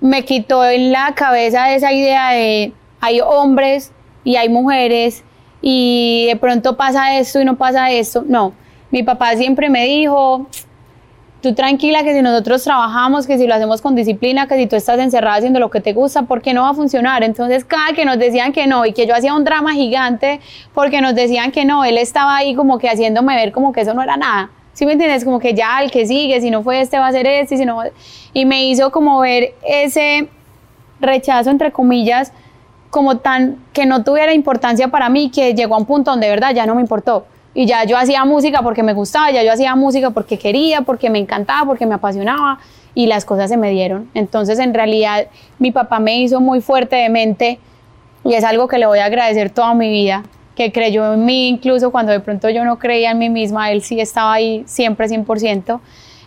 me 0.00 0.24
quitó 0.24 0.64
en 0.64 0.92
la 0.92 1.14
cabeza 1.14 1.74
esa 1.74 1.92
idea 1.92 2.30
de 2.32 2.72
hay 3.00 3.20
hombres 3.20 3.92
y 4.24 4.36
hay 4.36 4.48
mujeres 4.48 5.24
y 5.62 6.26
de 6.28 6.36
pronto 6.36 6.76
pasa 6.76 7.18
esto 7.18 7.40
y 7.40 7.44
no 7.44 7.56
pasa 7.56 7.90
esto. 7.90 8.24
No, 8.26 8.52
mi 8.90 9.02
papá 9.02 9.36
siempre 9.36 9.68
me 9.68 9.84
dijo, 9.84 10.46
tú 11.40 11.54
tranquila 11.54 12.02
que 12.02 12.14
si 12.14 12.22
nosotros 12.22 12.64
trabajamos, 12.64 13.26
que 13.26 13.38
si 13.38 13.46
lo 13.46 13.54
hacemos 13.54 13.80
con 13.80 13.94
disciplina, 13.94 14.46
que 14.46 14.56
si 14.56 14.66
tú 14.66 14.76
estás 14.76 14.98
encerrada 14.98 15.36
haciendo 15.36 15.60
lo 15.60 15.70
que 15.70 15.80
te 15.80 15.92
gusta, 15.92 16.22
¿por 16.22 16.42
qué 16.42 16.54
no 16.54 16.62
va 16.62 16.70
a 16.70 16.74
funcionar? 16.74 17.22
Entonces, 17.22 17.64
cada 17.64 17.92
que 17.94 18.04
nos 18.04 18.18
decían 18.18 18.52
que 18.52 18.66
no 18.66 18.84
y 18.86 18.92
que 18.92 19.06
yo 19.06 19.14
hacía 19.14 19.34
un 19.34 19.44
drama 19.44 19.72
gigante 19.74 20.40
porque 20.74 21.00
nos 21.00 21.14
decían 21.14 21.52
que 21.52 21.64
no, 21.64 21.84
él 21.84 21.98
estaba 21.98 22.36
ahí 22.36 22.54
como 22.54 22.78
que 22.78 22.88
haciéndome 22.88 23.34
ver 23.36 23.52
como 23.52 23.72
que 23.72 23.82
eso 23.82 23.94
no 23.94 24.02
era 24.02 24.16
nada. 24.16 24.50
¿Sí 24.76 24.84
me 24.84 24.92
entiendes? 24.92 25.24
Como 25.24 25.38
que 25.38 25.54
ya 25.54 25.80
el 25.82 25.90
que 25.90 26.04
sigue, 26.04 26.38
si 26.42 26.50
no 26.50 26.62
fue 26.62 26.82
este 26.82 26.98
va 26.98 27.06
a 27.06 27.12
ser 27.12 27.26
este, 27.26 27.56
y 28.34 28.44
me 28.44 28.66
hizo 28.66 28.92
como 28.92 29.20
ver 29.20 29.54
ese 29.66 30.28
rechazo 31.00 31.48
entre 31.48 31.72
comillas 31.72 32.30
como 32.90 33.16
tan 33.16 33.56
que 33.72 33.86
no 33.86 34.04
tuviera 34.04 34.34
importancia 34.34 34.88
para 34.88 35.08
mí 35.08 35.30
que 35.30 35.54
llegó 35.54 35.76
a 35.76 35.78
un 35.78 35.86
punto 35.86 36.10
donde 36.10 36.26
de 36.26 36.30
verdad 36.34 36.54
ya 36.54 36.66
no 36.66 36.74
me 36.74 36.82
importó 36.82 37.24
y 37.54 37.64
ya 37.64 37.84
yo 37.84 37.96
hacía 37.96 38.26
música 38.26 38.60
porque 38.60 38.82
me 38.82 38.92
gustaba, 38.92 39.30
ya 39.30 39.42
yo 39.42 39.50
hacía 39.50 39.74
música 39.76 40.10
porque 40.10 40.38
quería, 40.38 40.82
porque 40.82 41.08
me 41.08 41.20
encantaba, 41.20 41.64
porque 41.64 41.86
me 41.86 41.94
apasionaba 41.94 42.58
y 42.94 43.06
las 43.06 43.24
cosas 43.24 43.48
se 43.48 43.56
me 43.56 43.70
dieron. 43.70 44.10
Entonces, 44.12 44.58
en 44.58 44.74
realidad, 44.74 45.28
mi 45.58 45.72
papá 45.72 46.00
me 46.00 46.18
hizo 46.18 46.42
muy 46.42 46.60
fuerte 46.60 46.96
de 46.96 47.08
mente 47.08 47.58
y 48.24 48.34
es 48.34 48.44
algo 48.44 48.68
que 48.68 48.76
le 48.76 48.84
voy 48.84 48.98
a 48.98 49.06
agradecer 49.06 49.48
toda 49.48 49.72
mi 49.72 49.88
vida, 49.88 50.24
que 50.56 50.72
creyó 50.72 51.12
en 51.12 51.24
mí, 51.24 51.48
incluso 51.48 51.92
cuando 51.92 52.12
de 52.12 52.20
pronto 52.20 52.48
yo 52.48 52.64
no 52.64 52.78
creía 52.78 53.10
en 53.10 53.18
mí 53.18 53.28
misma, 53.28 53.70
él 53.70 53.82
sí 53.82 54.00
estaba 54.00 54.32
ahí 54.32 54.64
siempre 54.66 55.06
100%. 55.06 55.80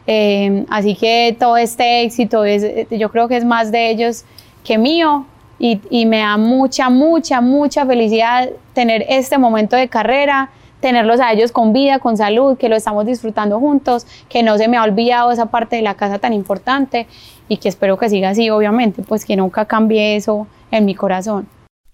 Eh, 0.05 0.65
así 0.69 0.95
que 0.95 1.35
todo 1.37 1.57
este 1.57 2.03
éxito, 2.03 2.45
es, 2.45 2.87
yo 2.91 3.09
creo 3.11 3.27
que 3.27 3.37
es 3.37 3.43
más 3.43 3.71
de 3.71 3.89
ellos 3.89 4.23
que 4.63 4.77
mío 4.77 5.25
y, 5.57 5.81
y 5.89 6.05
me 6.05 6.19
da 6.19 6.37
mucha, 6.37 6.89
mucha, 6.89 7.41
mucha 7.41 7.85
felicidad 7.85 8.49
tener 8.73 9.03
este 9.09 9.39
momento 9.39 9.75
de 9.75 9.87
carrera, 9.87 10.51
tenerlos 10.79 11.19
a 11.19 11.33
ellos 11.33 11.51
con 11.51 11.73
vida, 11.73 11.99
con 11.99 12.15
salud, 12.15 12.55
que 12.57 12.69
lo 12.69 12.75
estamos 12.75 13.05
disfrutando 13.05 13.59
juntos, 13.59 14.05
que 14.29 14.43
no 14.43 14.57
se 14.57 14.67
me 14.67 14.77
ha 14.77 14.83
olvidado 14.83 15.31
esa 15.31 15.47
parte 15.47 15.75
de 15.75 15.81
la 15.81 15.95
casa 15.95 16.19
tan 16.19 16.33
importante 16.33 17.07
y 17.47 17.57
que 17.57 17.67
espero 17.67 17.97
que 17.97 18.09
siga 18.09 18.29
así, 18.29 18.49
obviamente, 18.51 19.01
pues 19.01 19.25
que 19.25 19.35
nunca 19.35 19.65
cambie 19.65 20.15
eso 20.15 20.47
en 20.71 20.85
mi 20.85 20.93
corazón 20.93 21.47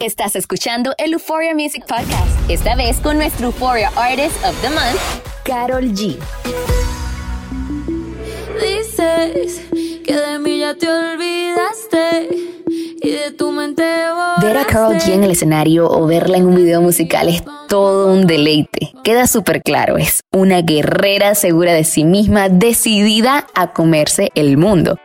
Estás 0.00 0.34
escuchando 0.34 0.94
el 0.96 1.12
Euphoria 1.12 1.54
Music 1.54 1.84
Podcast, 1.86 2.50
esta 2.50 2.74
vez 2.74 2.98
con 3.00 3.18
nuestro 3.18 3.48
Euphoria 3.48 3.90
Artist 3.94 4.36
of 4.44 4.54
the 4.62 4.70
Month, 4.70 4.98
Carol 5.44 5.84
G. 5.92 6.16
Dices 8.60 9.60
que 10.04 10.14
de 10.14 10.38
mí 10.38 10.60
ya 10.60 10.74
te 10.74 10.88
olvidaste 10.88 12.28
y 13.02 13.10
de 13.10 13.30
tu 13.32 13.52
mente 13.52 13.82
Ver 14.40 14.56
a 14.56 14.64
Carol 14.64 14.96
G 14.96 15.12
en 15.12 15.24
el 15.24 15.32
escenario 15.32 15.90
o 15.90 16.06
verla 16.06 16.38
en 16.38 16.46
un 16.46 16.54
video 16.54 16.80
musical 16.80 17.28
es 17.28 17.42
todo 17.68 18.12
un 18.12 18.26
deleite. 18.26 18.92
Queda 19.04 19.26
súper 19.26 19.62
claro, 19.62 19.98
es 19.98 20.20
una 20.32 20.62
guerrera 20.62 21.34
segura 21.34 21.74
de 21.74 21.84
sí 21.84 22.04
misma, 22.04 22.48
decidida 22.48 23.46
a 23.54 23.72
comerse 23.72 24.30
el 24.34 24.56
mundo. 24.56 24.98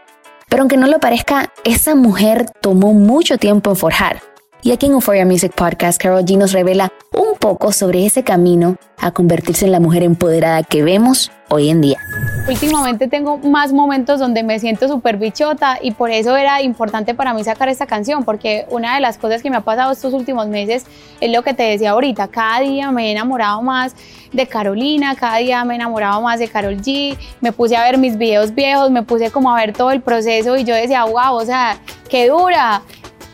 Pero 0.51 0.63
aunque 0.63 0.75
no 0.75 0.88
lo 0.88 1.00
parezca, 1.00 1.50
esa 1.63 1.96
mujer 1.96 2.46
tomó 2.60 2.91
mucho 2.91 3.38
tiempo 3.38 3.70
en 3.70 3.77
forjar. 3.77 4.22
Y 4.62 4.74
aquí 4.74 4.88
en 4.88 4.91
Euphoria 4.91 5.25
Music 5.25 5.53
Podcast, 5.55 6.00
Carol 6.00 6.25
G 6.25 6.38
nos 6.38 6.51
revela 6.51 6.91
un 7.13 7.38
poco 7.39 7.72
sobre 7.72 8.05
ese 8.05 8.25
camino 8.25 8.75
a 8.98 9.12
convertirse 9.12 9.63
en 9.63 9.72
la 9.72 9.79
mujer 9.79 10.03
empoderada 10.03 10.62
que 10.63 10.84
vemos 10.84 11.31
hoy 11.48 11.70
en 11.70 11.79
día. 11.79 12.00
Últimamente 12.48 13.08
tengo 13.08 13.38
más 13.38 13.72
momentos 13.72 14.20
donde 14.20 14.42
me 14.44 14.60
siento 14.60 14.88
súper 14.88 15.18
bichota 15.18 15.78
y 15.82 15.92
por 15.92 16.10
eso 16.10 16.36
era 16.36 16.62
importante 16.62 17.14
para 17.14 17.34
mí 17.34 17.44
sacar 17.44 17.70
esta 17.70 17.86
canción, 17.86 18.26
porque 18.26 18.66
una 18.70 18.96
de 18.96 19.00
las 19.00 19.18
cosas 19.18 19.42
que 19.42 19.50
me 19.50 19.58
ha 19.58 19.62
pasado 19.62 19.92
estos 19.92 20.14
últimos 20.14 20.48
meses 20.48 20.86
es 21.22 21.32
lo 21.32 21.44
que 21.44 21.54
te 21.54 21.64
decía 21.64 21.92
ahorita, 21.92 22.28
cada 22.28 22.60
día 22.62 22.92
me 22.92 23.08
he 23.08 23.12
enamorado 23.12 23.62
más 23.62 23.96
de 24.34 24.48
Carolina, 24.48 25.16
cada 25.16 25.38
día 25.38 25.64
me 25.64 25.76
he 25.76 25.78
enamorado 25.78 26.22
más 26.22 26.40
de 26.40 26.48
Carol 26.48 26.78
G, 26.78 27.16
me 27.42 27.52
puse 27.52 27.78
a 27.78 27.84
ver 27.84 27.98
mis 27.98 28.18
videos 28.18 28.54
viejos, 28.54 28.90
me 28.90 29.04
puse 29.04 29.30
como 29.30 29.54
a 29.54 29.56
ver 29.56 29.72
todo 29.72 29.92
el 29.92 30.02
proceso 30.02 30.58
y 30.58 30.64
yo 30.64 30.74
decía, 30.74 31.06
wow, 31.06 31.36
o 31.36 31.46
sea, 31.46 31.78
qué 32.10 32.28
dura, 32.28 32.82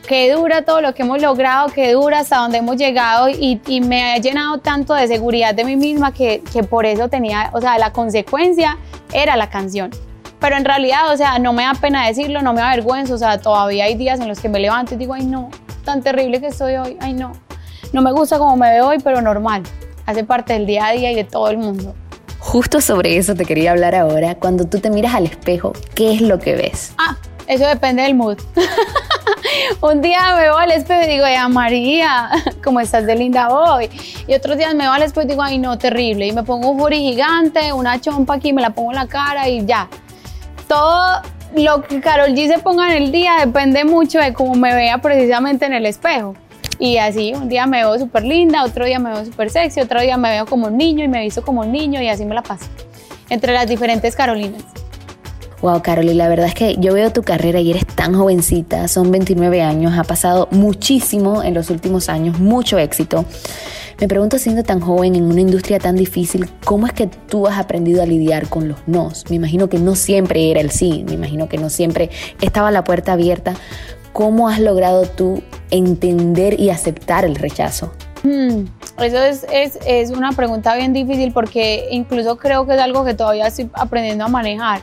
qué 0.08 0.32
dura 0.32 0.64
todo 0.64 0.82
lo 0.82 0.96
que 0.96 1.04
hemos 1.04 1.22
logrado, 1.22 1.68
qué 1.68 1.92
dura 1.92 2.20
hasta 2.20 2.38
donde 2.38 2.60
hemos 2.60 2.78
llegado 2.78 3.30
y, 3.30 3.60
me 3.82 4.14
ha 4.14 4.18
llenado 4.18 4.58
tanto 4.58 4.94
de 4.94 5.08
seguridad 5.08 5.54
de 5.54 5.64
mí 5.64 5.76
misma 5.76 6.14
que, 6.14 6.42
que, 6.52 6.64
por 6.64 6.86
eso 6.86 7.10
tenía, 7.10 7.52
o 7.54 7.62
sea, 7.62 7.78
la 7.78 7.92
consecuencia 7.92 8.78
era 9.14 9.36
la 9.36 9.50
canción. 9.50 9.92
Pero 10.40 10.56
en 10.56 10.66
realidad, 10.66 11.12
o 11.12 11.18
sea, 11.18 11.40
no 11.40 11.52
me 11.54 11.64
da 11.64 11.74
pena 11.74 12.08
decirlo, 12.08 12.42
no 12.42 12.54
me 12.54 12.62
da 12.62 12.70
vergüenza, 12.72 13.14
o 13.14 13.18
sea, 13.18 13.40
todavía 13.40 13.86
hay 13.86 13.96
días 13.96 14.20
en 14.20 14.28
los 14.28 14.40
que 14.40 14.50
me 14.50 14.60
levanto 14.60 14.96
y 14.96 14.98
digo, 14.98 15.14
ay 15.14 15.26
no, 15.26 15.50
tan 15.84 16.02
terrible 16.02 16.40
que 16.40 16.48
estoy 16.48 16.76
hoy, 16.76 16.98
ay 17.02 17.14
no, 17.14 17.34
no 17.92 18.02
me 18.02 18.12
gusta 18.12 18.40
como 18.40 18.56
me 18.56 18.72
veo 18.72 18.88
hoy, 18.88 18.98
pero 19.04 19.22
normal, 19.22 19.64
hace 20.06 20.24
parte 20.24 20.54
del 20.54 20.66
día 20.66 20.88
a 20.88 20.92
día 20.92 21.12
y 21.12 21.16
de 21.16 21.24
todo 21.24 21.50
el 21.50 21.58
mundo. 21.58 21.94
Justo 22.40 22.80
sobre 22.80 23.18
eso 23.18 23.36
te 23.36 23.46
quería 23.46 23.72
hablar 23.72 23.94
ahora. 23.96 24.36
Cuando 24.36 24.66
tú 24.66 24.80
te 24.80 24.90
miras 24.90 25.16
al 25.16 25.26
espejo, 25.26 25.74
¿qué 25.96 26.14
es 26.14 26.22
lo 26.22 26.40
que 26.40 26.56
ves? 26.56 26.94
Ah, 26.98 27.18
eso 27.48 27.66
depende 27.66 28.04
del 28.04 28.16
mood. 28.16 28.38
un 29.82 30.02
día 30.02 30.36
me 30.36 30.42
veo 30.42 30.58
al 30.58 30.72
espejo 30.72 31.04
y 31.06 31.08
digo, 31.08 31.26
ay, 31.26 31.38
María, 31.50 32.30
¿cómo 32.64 32.80
estás 32.80 33.06
de 33.06 33.16
linda 33.16 33.50
hoy? 33.50 33.90
Y 34.28 34.34
otros 34.34 34.58
días 34.58 34.74
me 34.74 34.84
veo 34.84 34.92
al 34.92 35.04
espejo 35.04 35.26
y 35.26 35.30
digo, 35.30 35.44
ay, 35.44 35.58
no, 35.58 35.78
terrible. 35.78 36.28
Y 36.28 36.32
me 36.32 36.44
pongo 36.44 36.70
un 36.70 36.80
furi 36.80 36.98
gigante, 36.98 37.74
una 37.74 38.00
chompa 38.00 38.36
aquí, 38.36 38.54
me 38.54 38.62
la 38.62 38.72
pongo 38.72 38.92
en 38.92 38.98
la 38.98 39.08
cara 39.08 39.48
y 39.48 39.66
ya. 39.66 39.88
Todo 40.68 41.22
lo 41.56 41.82
que 41.82 42.02
Carol 42.02 42.30
G 42.30 42.48
se 42.48 42.60
ponga 42.60 42.88
en 42.88 43.04
el 43.04 43.12
día 43.12 43.38
depende 43.46 43.86
mucho 43.86 44.20
de 44.20 44.34
cómo 44.34 44.56
me 44.56 44.74
vea 44.74 44.98
precisamente 45.00 45.66
en 45.66 45.74
el 45.74 45.86
espejo. 45.86 46.36
Y 46.80 46.98
así, 46.98 47.34
un 47.34 47.50
día 47.50 47.66
me 47.66 47.78
veo 47.78 47.98
súper 47.98 48.24
linda, 48.24 48.64
otro 48.64 48.86
día 48.86 49.00
me 49.00 49.12
veo 49.12 49.26
súper 49.26 49.50
sexy, 49.50 49.82
otro 49.82 50.00
día 50.02 50.18
me 50.18 50.30
veo 50.30 50.46
como 50.46 50.68
un 50.68 50.78
niño 50.78 51.04
y 51.04 51.08
me 51.08 51.22
visto 51.22 51.44
como 51.44 51.62
un 51.62 51.72
niño 51.72 52.02
y 52.02 52.08
así 52.08 52.24
me 52.26 52.36
la 52.36 52.44
paso. 52.44 52.66
Entre 53.30 53.52
las 53.54 53.68
diferentes 53.68 54.16
Carolinas. 54.16 54.64
Wow, 55.68 55.82
Carol, 55.82 56.06
y 56.06 56.14
la 56.14 56.30
verdad 56.30 56.48
es 56.48 56.56
que 56.56 56.78
yo 56.80 56.94
veo 56.94 57.12
tu 57.12 57.24
carrera 57.24 57.60
y 57.60 57.72
eres 57.72 57.86
tan 57.86 58.14
jovencita, 58.14 58.88
son 58.88 59.12
29 59.12 59.62
años, 59.62 59.98
ha 59.98 60.06
pasado 60.06 60.48
muchísimo 60.50 61.44
en 61.44 61.54
los 61.54 61.70
últimos 61.70 62.08
años, 62.08 62.40
mucho 62.40 62.78
éxito. 62.78 63.26
Me 64.00 64.08
pregunto, 64.08 64.40
siendo 64.40 64.64
tan 64.64 64.80
joven 64.80 65.16
en 65.16 65.26
una 65.26 65.42
industria 65.42 65.78
tan 65.78 65.98
difícil, 65.98 66.50
¿cómo 66.64 66.88
es 66.88 66.94
que 66.94 67.08
tú 67.08 67.48
has 67.48 67.60
aprendido 67.60 68.02
a 68.02 68.06
lidiar 68.06 68.48
con 68.48 68.70
los 68.70 68.78
nos? 68.88 69.30
Me 69.30 69.36
imagino 69.36 69.68
que 69.68 69.78
no 69.78 69.96
siempre 69.96 70.50
era 70.50 70.62
el 70.62 70.72
sí, 70.72 71.04
me 71.06 71.16
imagino 71.16 71.50
que 71.50 71.58
no 71.58 71.70
siempre 71.70 72.12
estaba 72.40 72.72
la 72.72 72.86
puerta 72.86 73.12
abierta. 73.12 73.54
¿Cómo 74.14 74.48
has 74.48 74.62
logrado 74.62 75.06
tú 75.06 75.44
entender 75.70 76.58
y 76.58 76.70
aceptar 76.70 77.26
el 77.26 77.36
rechazo? 77.36 77.92
Hmm, 78.24 78.68
eso 79.00 79.18
es, 79.18 79.46
es, 79.52 79.78
es 79.86 80.12
una 80.12 80.32
pregunta 80.32 80.78
bien 80.78 80.94
difícil 80.94 81.34
porque 81.34 81.90
incluso 81.92 82.38
creo 82.38 82.66
que 82.66 82.76
es 82.76 82.80
algo 82.80 83.04
que 83.04 83.16
todavía 83.16 83.48
estoy 83.48 83.70
aprendiendo 83.74 84.24
a 84.24 84.30
manejar 84.30 84.82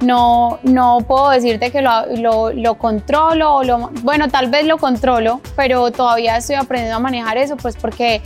no, 0.00 0.58
no 0.62 0.98
puedo 1.06 1.30
decirte 1.30 1.70
que 1.70 1.82
lo, 1.82 2.52
lo, 2.52 2.74
controlo, 2.74 3.62
lo, 3.62 3.90
bueno, 4.02 4.28
tal 4.28 4.50
vez 4.50 4.66
lo 4.66 4.78
controlo, 4.78 5.40
pero 5.56 5.90
todavía 5.90 6.36
estoy 6.36 6.56
aprendiendo 6.56 6.96
a 6.96 7.00
manejar 7.00 7.38
eso, 7.38 7.56
pues 7.56 7.76
porque 7.76 8.22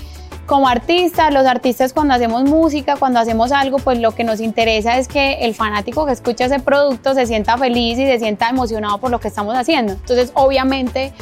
como 0.47 0.67
artistas, 0.67 1.33
los 1.33 1.47
artistas 1.47 1.93
cuando 1.93 2.15
hacemos 2.15 2.43
música, 2.43 2.97
cuando 2.97 3.21
hacemos 3.21 3.53
algo, 3.53 3.79
pues 3.79 4.01
lo 4.01 4.17
que 4.17 4.25
nos 4.25 4.41
interesa 4.41 4.99
es 4.99 5.07
que 5.07 5.35
el 5.43 5.55
fanático 5.55 6.07
que 6.07 6.13
escucha 6.13 6.47
ese 6.47 6.59
producto 6.59 7.15
se 7.15 7.27
sienta 7.27 7.57
feliz 7.57 7.99
y 7.99 8.05
se 8.05 8.19
sienta 8.19 8.49
emocionado 8.49 8.99
por 8.99 9.13
lo 9.13 9.21
que 9.21 9.29
estamos 9.29 9.55
haciendo. 9.55 9.93
Entonces, 9.93 10.33
obviamente, 10.35 11.13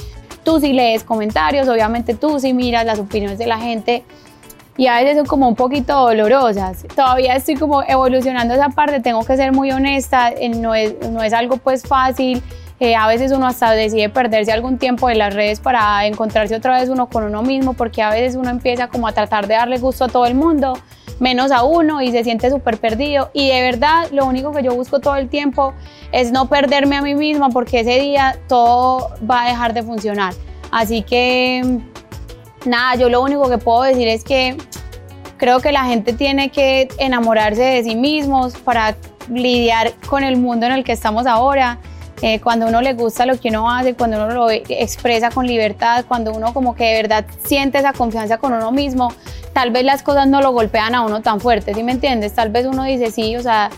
tú 0.44 0.60
sí 0.60 0.72
lees 0.72 1.04
comentarios, 1.04 1.68
obviamente 1.68 2.14
tú 2.14 2.40
sí 2.40 2.54
miras 2.54 2.86
las 2.86 2.98
opiniones 2.98 3.38
de 3.38 3.46
la 3.46 3.58
gente, 3.58 4.02
y 4.78 4.86
a 4.86 4.94
veces 4.94 5.16
son 5.16 5.26
como 5.26 5.48
un 5.48 5.56
poquito 5.56 5.92
dolorosas. 5.92 6.86
Todavía 6.94 7.34
estoy 7.34 7.56
como 7.56 7.82
evolucionando 7.82 8.54
esa 8.54 8.68
parte, 8.70 9.00
tengo 9.00 9.24
que 9.24 9.36
ser 9.36 9.52
muy 9.52 9.72
honesta, 9.72 10.30
eh, 10.30 10.48
no 10.48 10.74
es, 10.74 10.94
no 11.10 11.22
es 11.22 11.32
algo 11.32 11.56
pues 11.58 11.82
fácil. 11.82 12.40
Eh, 12.78 12.94
a 12.94 13.08
veces 13.08 13.32
uno 13.32 13.48
hasta 13.48 13.72
decide 13.72 14.08
perderse 14.08 14.52
algún 14.52 14.78
tiempo 14.78 15.10
en 15.10 15.18
las 15.18 15.34
redes 15.34 15.58
para 15.58 16.06
encontrarse 16.06 16.54
otra 16.54 16.78
vez 16.78 16.88
uno 16.88 17.08
con 17.08 17.24
uno 17.24 17.42
mismo, 17.42 17.74
porque 17.74 18.02
a 18.02 18.10
veces 18.10 18.36
uno 18.36 18.50
empieza 18.50 18.86
como 18.86 19.08
a 19.08 19.12
tratar 19.12 19.48
de 19.48 19.54
darle 19.54 19.78
gusto 19.78 20.04
a 20.04 20.08
todo 20.08 20.26
el 20.26 20.36
mundo, 20.36 20.78
menos 21.18 21.50
a 21.50 21.64
uno 21.64 22.00
y 22.00 22.12
se 22.12 22.22
siente 22.22 22.48
súper 22.48 22.78
perdido. 22.78 23.30
Y 23.32 23.48
de 23.48 23.60
verdad, 23.62 24.06
lo 24.12 24.26
único 24.26 24.52
que 24.52 24.62
yo 24.62 24.76
busco 24.76 25.00
todo 25.00 25.16
el 25.16 25.28
tiempo 25.28 25.74
es 26.12 26.30
no 26.30 26.48
perderme 26.48 26.94
a 26.94 27.02
mí 27.02 27.16
misma, 27.16 27.48
porque 27.48 27.80
ese 27.80 27.98
día 27.98 28.38
todo 28.46 29.10
va 29.28 29.42
a 29.42 29.48
dejar 29.48 29.74
de 29.74 29.82
funcionar. 29.82 30.34
Así 30.70 31.02
que 31.02 31.80
nada, 32.64 32.96
yo 32.96 33.08
lo 33.08 33.22
único 33.22 33.48
que 33.48 33.58
puedo 33.58 33.82
decir 33.82 34.08
es 34.08 34.24
que 34.24 34.56
creo 35.36 35.60
que 35.60 35.72
la 35.72 35.84
gente 35.84 36.12
tiene 36.12 36.50
que 36.50 36.88
enamorarse 36.98 37.62
de 37.62 37.84
sí 37.84 37.96
mismos 37.96 38.54
para 38.54 38.96
lidiar 39.30 39.92
con 40.08 40.24
el 40.24 40.36
mundo 40.36 40.66
en 40.66 40.72
el 40.72 40.84
que 40.84 40.92
estamos 40.92 41.26
ahora. 41.26 41.78
Eh, 42.20 42.40
cuando 42.40 42.66
uno 42.66 42.80
le 42.80 42.94
gusta 42.94 43.26
lo 43.26 43.38
que 43.38 43.48
uno 43.48 43.70
hace, 43.70 43.94
cuando 43.94 44.16
uno 44.16 44.34
lo 44.34 44.50
expresa 44.50 45.30
con 45.30 45.46
libertad, 45.46 46.04
cuando 46.08 46.32
uno 46.32 46.52
como 46.52 46.74
que 46.74 46.84
de 46.84 47.02
verdad 47.02 47.24
siente 47.44 47.78
esa 47.78 47.92
confianza 47.92 48.38
con 48.38 48.52
uno 48.52 48.72
mismo, 48.72 49.12
tal 49.52 49.70
vez 49.70 49.84
las 49.84 50.02
cosas 50.02 50.26
no 50.26 50.40
lo 50.42 50.50
golpean 50.50 50.96
a 50.96 51.02
uno 51.02 51.22
tan 51.22 51.40
fuerte, 51.40 51.74
¿sí 51.74 51.84
me 51.84 51.92
entiendes? 51.92 52.34
Tal 52.34 52.50
vez 52.50 52.66
uno 52.66 52.82
dice, 52.82 53.12
sí, 53.12 53.36
o 53.36 53.42
sea, 53.42 53.70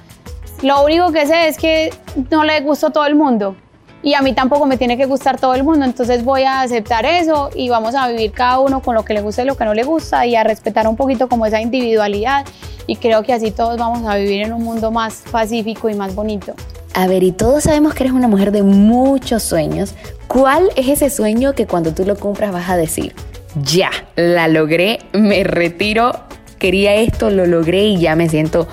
lo 0.63 0.83
único 0.83 1.13
que 1.13 1.27
sé 1.27 1.49
es 1.49 1.59
que 1.59 1.93
no 2.31 2.45
le 2.45 2.61
gusta 2.63 2.87
a 2.87 2.91
todo 2.91 3.05
el 3.05 3.15
mundo, 3.15 3.57
y 4.03 4.15
a 4.15 4.23
mí 4.23 4.35
tampoco 4.35 4.67
me 4.67 4.77
tiene 4.77 4.97
que 4.97 5.07
gustar 5.07 5.39
todo 5.39 5.55
el 5.55 5.63
mundo, 5.63 5.85
entonces 5.85 6.25
voy 6.25 6.43
a 6.43 6.63
aceptar 6.63 7.05
eso 7.05 7.51
y 7.55 7.69
vamos 7.69 7.95
a 7.95 8.09
vivir 8.09 8.33
cada 8.33 8.61
uno 8.61 8.81
con 8.81 8.95
lo 8.95 9.05
que 9.05 9.15
le 9.15 9.21
gusta 9.21 9.43
y 9.43 9.47
lo 9.47 9.57
que 9.57 9.65
no 9.65 9.75
le 9.75 9.85
gusta 9.85 10.27
y 10.27 10.37
a 10.37 10.45
respetar 10.45 10.89
un 10.89 10.97
poquito 10.97 11.29
como 11.29 11.47
esa 11.47 11.61
individualidad 11.61 12.45
y 12.87 12.97
creo 12.97 13.23
que 13.23 13.33
así 13.33 13.51
todos 13.51 13.79
vamos 13.79 14.09
a 14.09 14.17
vivir 14.17 14.43
en 14.43 14.53
un 14.53 14.63
mundo 14.63 14.91
más 14.91 15.23
pacífico 15.31 15.89
y 15.89 15.95
más 15.95 16.15
bonito. 16.15 16.55
A 16.95 17.07
ver, 17.07 17.23
y 17.23 17.33
todos 17.33 17.65
sabemos 17.65 17.95
que 17.95 18.03
eres 18.03 18.15
una 18.15 18.27
mujer 18.27 18.51
de 18.51 18.63
muchos 18.63 19.45
sueños. 19.45 19.95
¿Cuál 20.27 20.71
es 20.75 20.89
ese 20.89 21.09
sueño 21.09 21.53
que 21.53 21.67
cuando 21.67 21.95
tú 21.95 22.05
lo 22.05 22.17
cumplas 22.17 22.53
vas 22.53 22.69
a 22.69 22.77
decir, 22.77 23.15
ya, 23.63 23.91
la 24.17 24.49
logré, 24.49 24.99
me 25.13 25.45
retiro, 25.45 26.13
quería 26.59 26.95
esto, 26.97 27.31
lo 27.31 27.47
logré 27.47 27.85
y 27.85 27.99
ya 27.99 28.17
me 28.17 28.29
siento 28.29 28.67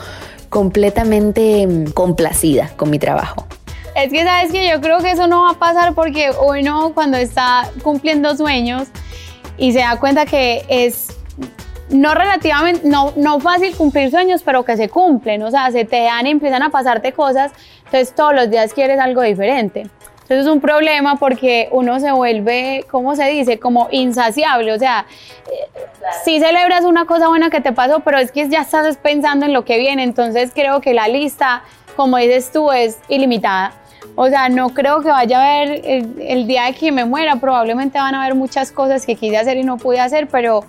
completamente 0.49 1.67
mm, 1.67 1.91
complacida 1.91 2.71
con 2.75 2.89
mi 2.89 2.97
trabajo? 2.97 3.45
Es 3.97 4.11
que 4.11 4.23
sabes 4.23 4.51
que 4.51 4.69
yo 4.69 4.79
creo 4.79 4.99
que 4.99 5.09
eso 5.09 5.25
no 5.25 5.41
va 5.41 5.49
a 5.49 5.53
pasar 5.55 5.95
porque 5.95 6.29
uno 6.39 6.91
cuando 6.93 7.17
está 7.17 7.67
cumpliendo 7.81 8.35
sueños 8.37 8.89
y 9.57 9.73
se 9.73 9.79
da 9.79 9.99
cuenta 9.99 10.27
que 10.27 10.63
es 10.69 11.17
no 11.89 12.13
relativamente, 12.13 12.87
no, 12.87 13.13
no 13.15 13.39
fácil 13.39 13.75
cumplir 13.75 14.11
sueños, 14.11 14.43
pero 14.43 14.63
que 14.63 14.77
se 14.77 14.87
cumplen, 14.87 15.41
o 15.41 15.49
sea, 15.49 15.71
se 15.71 15.83
te 15.83 16.03
dan 16.03 16.27
y 16.27 16.29
empiezan 16.29 16.61
a 16.61 16.69
pasarte 16.69 17.11
cosas, 17.11 17.51
entonces 17.85 18.13
todos 18.13 18.35
los 18.35 18.51
días 18.51 18.71
quieres 18.71 18.99
algo 18.99 19.23
diferente. 19.23 19.79
Entonces 19.79 20.45
es 20.45 20.47
un 20.47 20.61
problema 20.61 21.15
porque 21.15 21.67
uno 21.71 21.99
se 21.99 22.11
vuelve, 22.11 22.85
¿cómo 22.91 23.15
se 23.15 23.27
dice? 23.29 23.57
Como 23.57 23.87
insaciable. 23.89 24.73
O 24.73 24.77
sea, 24.77 25.07
si 26.23 26.39
celebras 26.39 26.83
una 26.83 27.05
cosa 27.05 27.29
buena 27.29 27.49
que 27.49 27.61
te 27.61 27.71
pasó, 27.71 28.01
pero 28.01 28.19
es 28.19 28.31
que 28.31 28.47
ya 28.47 28.59
estás 28.59 28.97
pensando 28.97 29.47
en 29.47 29.53
lo 29.53 29.65
que 29.65 29.79
viene. 29.79 30.03
Entonces 30.03 30.51
creo 30.53 30.81
que 30.81 30.93
la 30.93 31.07
lista, 31.07 31.63
como 31.95 32.17
dices 32.17 32.51
tú, 32.51 32.71
es 32.71 32.99
ilimitada. 33.07 33.71
O 34.19 34.27
sea, 34.29 34.49
no 34.49 34.69
creo 34.69 35.01
que 35.01 35.09
vaya 35.09 35.39
a 35.39 35.61
haber 35.61 35.85
el, 35.85 36.15
el 36.19 36.47
día 36.47 36.65
de 36.65 36.73
que 36.73 36.91
me 36.91 37.05
muera. 37.05 37.35
Probablemente 37.35 37.99
van 37.99 38.15
a 38.15 38.23
haber 38.23 38.35
muchas 38.35 38.71
cosas 38.71 39.05
que 39.05 39.15
quise 39.15 39.37
hacer 39.37 39.57
y 39.57 39.63
no 39.63 39.77
pude 39.77 39.99
hacer, 39.99 40.27
pero 40.27 40.65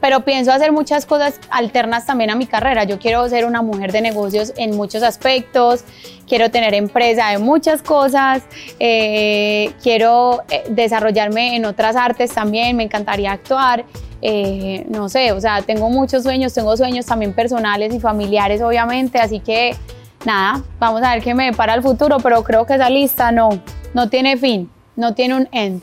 pero 0.00 0.20
pienso 0.24 0.52
hacer 0.52 0.72
muchas 0.72 1.06
cosas 1.06 1.38
alternas 1.50 2.06
también 2.06 2.30
a 2.30 2.34
mi 2.34 2.46
carrera. 2.46 2.84
Yo 2.84 2.98
quiero 2.98 3.28
ser 3.28 3.44
una 3.44 3.62
mujer 3.62 3.92
de 3.92 4.00
negocios 4.00 4.52
en 4.56 4.76
muchos 4.76 5.02
aspectos, 5.02 5.84
quiero 6.26 6.50
tener 6.50 6.74
empresa 6.74 7.28
de 7.28 7.38
muchas 7.38 7.82
cosas, 7.82 8.42
eh, 8.78 9.72
quiero 9.82 10.42
eh, 10.50 10.64
desarrollarme 10.70 11.56
en 11.56 11.66
otras 11.66 11.96
artes 11.96 12.32
también, 12.32 12.76
me 12.76 12.84
encantaría 12.84 13.32
actuar. 13.32 13.84
Eh, 14.22 14.84
no 14.88 15.08
sé, 15.08 15.32
o 15.32 15.40
sea, 15.40 15.62
tengo 15.62 15.88
muchos 15.88 16.22
sueños, 16.22 16.52
tengo 16.52 16.76
sueños 16.76 17.06
también 17.06 17.32
personales 17.32 17.94
y 17.94 18.00
familiares, 18.00 18.60
obviamente, 18.60 19.18
así 19.18 19.40
que 19.40 19.74
nada, 20.24 20.62
vamos 20.78 21.02
a 21.02 21.14
ver 21.14 21.22
qué 21.22 21.34
me 21.34 21.46
depara 21.46 21.74
el 21.74 21.82
futuro, 21.82 22.18
pero 22.20 22.42
creo 22.42 22.66
que 22.66 22.74
esa 22.74 22.90
lista 22.90 23.32
no, 23.32 23.50
no 23.94 24.08
tiene 24.08 24.36
fin, 24.36 24.70
no 24.96 25.14
tiene 25.14 25.36
un 25.36 25.48
end 25.52 25.82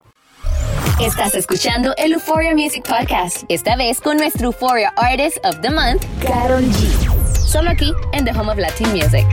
Estás 1.01 1.33
escuchando 1.35 1.93
el 1.97 2.13
Euphoria 2.13 2.53
Music 2.53 2.83
Podcast. 2.87 3.43
Esta 3.49 3.75
vez 3.75 3.99
con 3.99 4.17
nuestro 4.17 4.47
Euphoria 4.47 4.93
Artist 4.97 5.37
of 5.45 5.59
the 5.61 5.69
Month, 5.69 6.03
Carol 6.25 6.63
G. 6.63 7.37
Solo 7.37 7.69
aquí 7.71 7.91
en 8.13 8.25
The 8.25 8.31
Home 8.31 8.51
of 8.51 8.57
Latin 8.57 8.89
Music. 8.91 9.25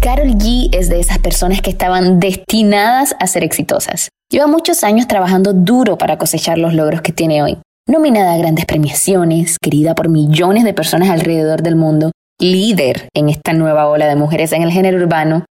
Carol 0.00 0.36
G 0.36 0.68
es 0.72 0.88
de 0.88 1.00
esas 1.00 1.18
personas 1.18 1.60
que 1.60 1.70
estaban 1.70 2.20
destinadas 2.20 3.14
a 3.18 3.26
ser 3.26 3.44
exitosas. 3.44 4.08
Lleva 4.30 4.46
muchos 4.46 4.84
años 4.84 5.08
trabajando 5.08 5.52
duro 5.52 5.98
para 5.98 6.18
cosechar 6.18 6.58
los 6.58 6.74
logros 6.74 7.02
que 7.02 7.12
tiene 7.12 7.42
hoy. 7.42 7.58
Nominada 7.86 8.34
a 8.34 8.38
grandes 8.38 8.66
premiaciones, 8.66 9.56
querida 9.60 9.94
por 9.94 10.08
millones 10.08 10.64
de 10.64 10.74
personas 10.74 11.08
alrededor 11.10 11.62
del 11.62 11.76
mundo, 11.76 12.12
líder 12.38 13.08
en 13.14 13.28
esta 13.28 13.52
nueva 13.52 13.88
ola 13.88 14.06
de 14.06 14.16
mujeres 14.16 14.52
en 14.52 14.62
el 14.62 14.70
género 14.70 14.98
urbano, 14.98 15.44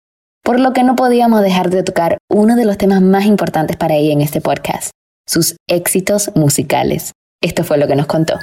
por 0.48 0.62
lo 0.62 0.72
que 0.72 0.84
no 0.84 0.96
podíamos 0.96 1.42
dejar 1.42 1.70
de 1.70 1.84
tocar 1.84 2.20
uno 2.30 2.56
de 2.56 2.64
los 2.64 2.78
temas 2.78 3.02
más 3.02 3.26
importantes 3.26 3.76
para 3.76 3.96
ella 3.96 4.14
en 4.14 4.22
este 4.22 4.40
podcast, 4.40 4.92
sus 5.28 5.58
éxitos 5.68 6.32
musicales. 6.36 7.12
Esto 7.44 7.66
fue 7.66 7.78
lo 7.78 7.86
que 7.86 7.98
nos 7.98 8.06
contó. 8.06 8.36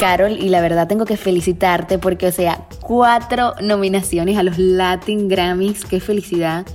Carol, 0.00 0.32
y 0.32 0.48
la 0.48 0.60
verdad 0.60 0.88
tengo 0.88 1.04
que 1.04 1.16
felicitarte 1.16 2.00
porque, 2.00 2.26
o 2.26 2.32
sea, 2.32 2.66
cuatro 2.80 3.54
nominaciones 3.60 4.36
a 4.36 4.42
los 4.42 4.58
Latin 4.58 5.28
Grammys, 5.28 5.84
qué 5.84 6.00
felicidad. 6.00 6.66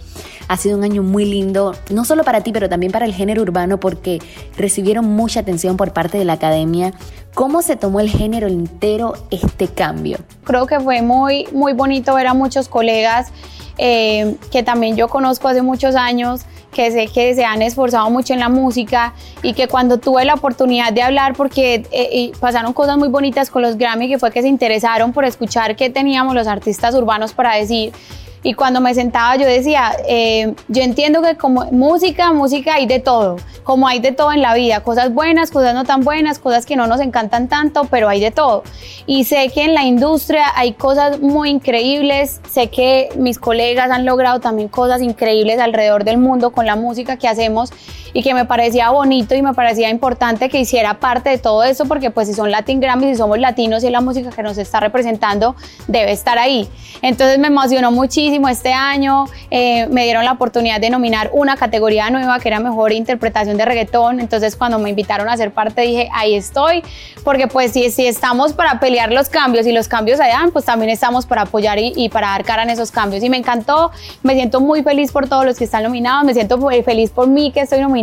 Ha 0.47 0.55
sido 0.55 0.77
un 0.77 0.85
año 0.85 1.03
muy 1.03 1.25
lindo, 1.25 1.75
no 1.89 2.05
solo 2.05 2.23
para 2.23 2.39
ti, 2.39 2.53
pero 2.53 2.69
también 2.69 2.93
para 2.93 3.05
el 3.05 3.13
género 3.13 3.41
urbano, 3.41 3.81
porque 3.81 4.19
recibieron 4.55 5.03
mucha 5.03 5.41
atención 5.41 5.75
por 5.75 5.91
parte 5.91 6.17
de 6.17 6.23
la 6.23 6.33
academia. 6.33 6.93
¿Cómo 7.33 7.61
se 7.61 7.75
tomó 7.75 7.99
el 7.99 8.09
género 8.09 8.47
entero 8.47 9.13
este 9.29 9.67
cambio? 9.67 10.19
Creo 10.45 10.67
que 10.67 10.79
fue 10.79 11.01
muy, 11.01 11.47
muy 11.51 11.73
bonito 11.73 12.15
ver 12.15 12.27
a 12.27 12.33
muchos 12.33 12.69
colegas 12.69 13.33
eh, 13.77 14.35
que 14.51 14.63
también 14.63 14.95
yo 14.95 15.07
conozco 15.07 15.47
hace 15.47 15.61
muchos 15.61 15.95
años, 15.95 16.41
que 16.71 16.91
sé 16.91 17.07
que 17.07 17.33
se 17.33 17.45
han 17.45 17.61
esforzado 17.61 18.09
mucho 18.09 18.33
en 18.33 18.39
la 18.39 18.49
música 18.49 19.13
y 19.41 19.53
que 19.53 19.67
cuando 19.67 19.97
tuve 19.97 20.25
la 20.25 20.35
oportunidad 20.35 20.93
de 20.93 21.01
hablar, 21.01 21.33
porque 21.33 21.85
eh, 21.91 22.31
pasaron 22.39 22.73
cosas 22.73 22.97
muy 22.97 23.07
bonitas 23.07 23.49
con 23.49 23.61
los 23.61 23.77
Grammy, 23.77 24.07
que 24.07 24.19
fue 24.19 24.31
que 24.31 24.41
se 24.41 24.47
interesaron 24.47 25.13
por 25.13 25.25
escuchar 25.25 25.75
qué 25.75 25.89
teníamos 25.89 26.35
los 26.35 26.47
artistas 26.47 26.93
urbanos 26.95 27.33
para 27.33 27.55
decir 27.55 27.93
y 28.43 28.53
cuando 28.53 28.81
me 28.81 28.93
sentaba 28.93 29.35
yo 29.35 29.45
decía, 29.45 29.95
eh, 30.07 30.53
yo 30.67 30.81
entiendo 30.81 31.21
que 31.21 31.35
como 31.35 31.65
música, 31.71 32.31
música 32.33 32.75
hay 32.75 32.85
de 32.85 32.99
todo, 32.99 33.37
como 33.63 33.87
hay 33.87 33.99
de 33.99 34.11
todo 34.11 34.31
en 34.31 34.41
la 34.41 34.53
vida, 34.53 34.81
cosas 34.81 35.13
buenas, 35.13 35.51
cosas 35.51 35.73
no 35.73 35.83
tan 35.83 36.01
buenas, 36.01 36.39
cosas 36.39 36.65
que 36.65 36.75
no 36.75 36.87
nos 36.87 37.01
encantan 37.01 37.47
tanto, 37.47 37.85
pero 37.85 38.09
hay 38.09 38.19
de 38.19 38.31
todo. 38.31 38.63
Y 39.05 39.23
sé 39.23 39.49
que 39.53 39.63
en 39.63 39.73
la 39.73 39.83
industria 39.83 40.45
hay 40.55 40.73
cosas 40.73 41.19
muy 41.19 41.49
increíbles, 41.49 42.39
sé 42.49 42.67
que 42.67 43.09
mis 43.17 43.39
colegas 43.39 43.91
han 43.91 44.05
logrado 44.05 44.39
también 44.39 44.67
cosas 44.67 45.01
increíbles 45.01 45.59
alrededor 45.59 46.03
del 46.03 46.17
mundo 46.17 46.51
con 46.51 46.65
la 46.65 46.75
música 46.75 47.17
que 47.17 47.27
hacemos 47.27 47.71
y 48.13 48.23
que 48.23 48.33
me 48.33 48.45
parecía 48.45 48.89
bonito 48.89 49.35
y 49.35 49.41
me 49.41 49.53
parecía 49.53 49.89
importante 49.89 50.49
que 50.49 50.59
hiciera 50.59 50.95
parte 50.95 51.29
de 51.29 51.37
todo 51.37 51.63
eso 51.63 51.85
porque 51.85 52.11
pues 52.11 52.27
si 52.27 52.33
son 52.33 52.51
Latin 52.51 52.79
Grammys 52.79 53.13
y 53.13 53.15
somos 53.15 53.39
latinos 53.39 53.83
y 53.83 53.89
la 53.89 54.01
música 54.01 54.29
que 54.29 54.43
nos 54.43 54.57
está 54.57 54.79
representando 54.79 55.55
debe 55.87 56.11
estar 56.11 56.37
ahí. 56.37 56.67
Entonces 57.01 57.37
me 57.39 57.47
emocionó 57.47 57.91
muchísimo 57.91 58.49
este 58.49 58.73
año, 58.73 59.25
eh, 59.51 59.87
me 59.87 60.03
dieron 60.03 60.25
la 60.25 60.31
oportunidad 60.31 60.79
de 60.79 60.89
nominar 60.89 61.29
una 61.33 61.55
categoría 61.57 62.09
nueva 62.09 62.39
que 62.39 62.47
era 62.47 62.59
mejor 62.59 62.91
interpretación 62.91 63.57
de 63.57 63.65
reggaetón, 63.65 64.19
entonces 64.19 64.55
cuando 64.55 64.79
me 64.79 64.89
invitaron 64.89 65.29
a 65.29 65.37
ser 65.37 65.51
parte 65.51 65.81
dije 65.81 66.09
ahí 66.13 66.35
estoy, 66.35 66.83
porque 67.23 67.47
pues 67.47 67.71
si, 67.71 67.91
si 67.91 68.07
estamos 68.07 68.53
para 68.53 68.79
pelear 68.79 69.11
los 69.11 69.29
cambios 69.29 69.67
y 69.67 69.71
los 69.71 69.87
cambios 69.87 70.19
allá, 70.19 70.47
pues 70.51 70.65
también 70.65 70.89
estamos 70.89 71.25
para 71.25 71.43
apoyar 71.43 71.77
y, 71.77 71.93
y 71.95 72.09
para 72.09 72.29
dar 72.29 72.43
cara 72.43 72.63
en 72.63 72.69
esos 72.69 72.91
cambios 72.91 73.23
y 73.23 73.29
me 73.29 73.37
encantó, 73.37 73.91
me 74.23 74.33
siento 74.33 74.59
muy 74.59 74.83
feliz 74.83 75.11
por 75.11 75.27
todos 75.27 75.45
los 75.45 75.57
que 75.57 75.65
están 75.65 75.83
nominados, 75.83 76.23
me 76.23 76.33
siento 76.33 76.57
feliz 76.83 77.09
por 77.11 77.27
mí 77.27 77.51
que 77.51 77.61
estoy 77.61 77.81
nominada 77.81 77.96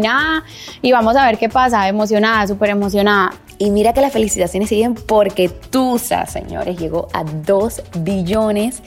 y 0.83 0.93
vamos 0.93 1.17
a 1.17 1.27
ver 1.27 1.39
qué 1.39 1.49
pasa, 1.49 1.89
emocionada, 1.89 2.47
súper 2.47 2.71
emocionada. 2.71 3.33
Y 3.59 3.71
mira 3.71 3.93
que 3.93 4.01
las 4.01 4.13
felicitaciones 4.13 4.69
siguen 4.69 4.95
porque 4.95 5.49
Tusa, 5.49 6.27
señores, 6.27 6.77
llegó 6.77 7.09
a 7.13 7.23
2 7.23 7.83
billones 7.99 8.83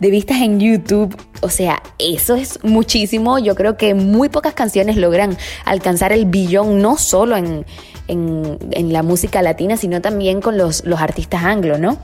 de 0.00 0.10
vistas 0.10 0.38
en 0.38 0.58
YouTube. 0.58 1.16
O 1.42 1.50
sea, 1.50 1.82
eso 1.98 2.34
es 2.34 2.58
muchísimo. 2.62 3.38
Yo 3.38 3.54
creo 3.54 3.76
que 3.76 3.94
muy 3.94 4.30
pocas 4.30 4.54
canciones 4.54 4.96
logran 4.96 5.36
alcanzar 5.64 6.12
el 6.12 6.24
billón, 6.24 6.80
no 6.80 6.96
solo 6.96 7.36
en, 7.36 7.66
en, 8.08 8.92
la 8.92 9.02
música 9.02 9.42
latina, 9.42 9.76
sino 9.76 10.00
también 10.00 10.40
con 10.40 10.56
los, 10.56 10.84
los 10.84 11.00
artistas 11.00 11.44
anglo, 11.44 11.76
¿no? 11.76 11.98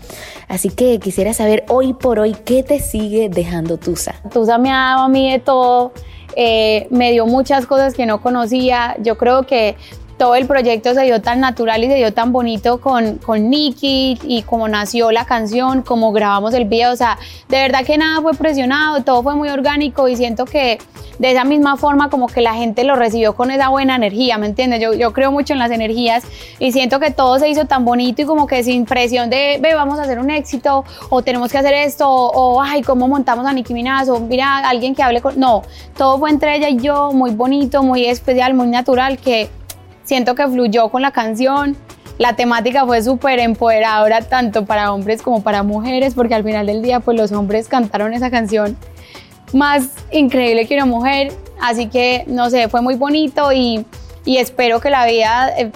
Así 0.48 0.68
que 0.68 0.98
quisiera 0.98 1.32
saber 1.32 1.64
hoy 1.68 1.94
por 1.94 2.18
hoy 2.18 2.36
qué 2.44 2.62
te 2.62 2.80
sigue 2.80 3.30
dejando 3.30 3.78
Tusa. 3.78 4.14
Tusa 4.30 4.58
me 4.58 4.70
ha 4.70 4.76
dado 4.76 5.04
a 5.04 5.08
mí 5.08 5.32
de 5.32 5.38
todo 5.38 5.92
eh, 6.36 6.86
me 6.90 7.12
dio 7.12 7.26
muchas 7.26 7.66
cosas 7.66 7.94
que 7.94 8.06
no 8.06 8.20
conocía. 8.20 8.96
Yo 9.00 9.16
creo 9.18 9.44
que 9.44 9.76
todo 10.16 10.34
el 10.34 10.46
proyecto 10.46 10.94
se 10.94 11.02
dio 11.02 11.20
tan 11.20 11.40
natural 11.40 11.82
y 11.84 11.88
se 11.88 11.96
dio 11.96 12.12
tan 12.12 12.32
bonito 12.32 12.80
con, 12.80 13.18
con 13.18 13.50
Nicky 13.50 14.18
y 14.22 14.42
como 14.42 14.68
nació 14.68 15.10
la 15.10 15.24
canción, 15.24 15.82
como 15.82 16.12
grabamos 16.12 16.54
el 16.54 16.64
video, 16.64 16.92
o 16.92 16.96
sea, 16.96 17.18
de 17.48 17.58
verdad 17.58 17.84
que 17.84 17.98
nada 17.98 18.20
fue 18.22 18.32
presionado, 18.34 19.02
todo 19.02 19.22
fue 19.22 19.34
muy 19.34 19.48
orgánico 19.48 20.08
y 20.08 20.16
siento 20.16 20.44
que 20.44 20.78
de 21.18 21.30
esa 21.30 21.44
misma 21.44 21.76
forma 21.76 22.10
como 22.10 22.26
que 22.26 22.40
la 22.40 22.54
gente 22.54 22.84
lo 22.84 22.96
recibió 22.96 23.34
con 23.34 23.50
esa 23.50 23.68
buena 23.68 23.96
energía, 23.96 24.38
¿me 24.38 24.46
entiendes? 24.46 24.80
Yo, 24.80 24.92
yo 24.92 25.12
creo 25.12 25.30
mucho 25.30 25.52
en 25.52 25.58
las 25.58 25.70
energías 25.70 26.24
y 26.58 26.72
siento 26.72 27.00
que 27.00 27.10
todo 27.10 27.38
se 27.38 27.48
hizo 27.48 27.66
tan 27.66 27.84
bonito 27.84 28.22
y 28.22 28.24
como 28.24 28.46
que 28.46 28.64
sin 28.64 28.86
presión 28.86 29.30
de, 29.30 29.58
ve, 29.60 29.74
vamos 29.74 29.98
a 29.98 30.02
hacer 30.02 30.18
un 30.18 30.30
éxito 30.30 30.84
o 31.10 31.22
tenemos 31.22 31.50
que 31.52 31.58
hacer 31.58 31.74
esto 31.74 32.08
o, 32.08 32.60
ay, 32.60 32.82
¿cómo 32.82 33.08
montamos 33.08 33.46
a 33.46 33.52
Nicki 33.52 33.74
Minaj? 33.74 34.08
O 34.08 34.20
mira, 34.20 34.58
alguien 34.68 34.94
que 34.94 35.02
hable 35.02 35.20
con... 35.20 35.38
No, 35.38 35.62
todo 35.96 36.18
fue 36.18 36.30
entre 36.30 36.56
ella 36.56 36.68
y 36.68 36.78
yo, 36.78 37.12
muy 37.12 37.30
bonito, 37.32 37.82
muy 37.82 38.04
especial, 38.06 38.54
muy 38.54 38.66
natural, 38.66 39.18
que 39.18 39.48
siento 40.04 40.34
que 40.34 40.46
fluyó 40.46 40.88
con 40.88 41.02
la 41.02 41.10
canción. 41.10 41.76
La 42.18 42.36
temática 42.36 42.84
fue 42.86 43.02
súper 43.02 43.38
empoderadora 43.38 44.22
tanto 44.22 44.64
para 44.64 44.92
hombres 44.92 45.22
como 45.22 45.42
para 45.42 45.62
mujeres, 45.62 46.14
porque 46.14 46.34
al 46.34 46.44
final 46.44 46.66
del 46.66 46.82
día 46.82 47.00
pues 47.00 47.16
los 47.16 47.32
hombres 47.32 47.68
cantaron 47.68 48.12
esa 48.12 48.30
canción 48.30 48.76
más 49.52 49.90
increíble 50.10 50.66
que 50.66 50.74
una 50.74 50.86
mujer. 50.86 51.32
Así 51.60 51.88
que, 51.88 52.24
no 52.26 52.50
sé, 52.50 52.68
fue 52.68 52.82
muy 52.82 52.96
bonito 52.96 53.52
y, 53.52 53.84
y 54.24 54.38
espero 54.38 54.80
que 54.80 54.90
la 54.90 55.06
vida 55.06 55.52
eh, 55.56 55.70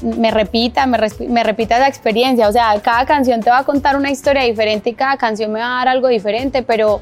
me 0.00 0.30
repita, 0.30 0.86
me, 0.86 0.98
me, 1.28 1.42
repita 1.42 1.76
esa 1.76 1.88
experiencia. 1.88 2.48
O 2.48 2.52
sea, 2.52 2.78
cada 2.80 3.04
canción 3.04 3.40
te 3.40 3.50
va 3.50 3.58
a 3.58 3.64
contar 3.64 3.96
una 3.96 4.10
historia 4.10 4.42
diferente 4.42 4.90
y 4.90 4.94
cada 4.94 5.16
canción 5.16 5.52
me 5.52 5.60
va 5.60 5.66
a 5.66 5.78
dar 5.78 5.88
algo 5.88 6.08
diferente, 6.08 6.62
pero, 6.62 7.00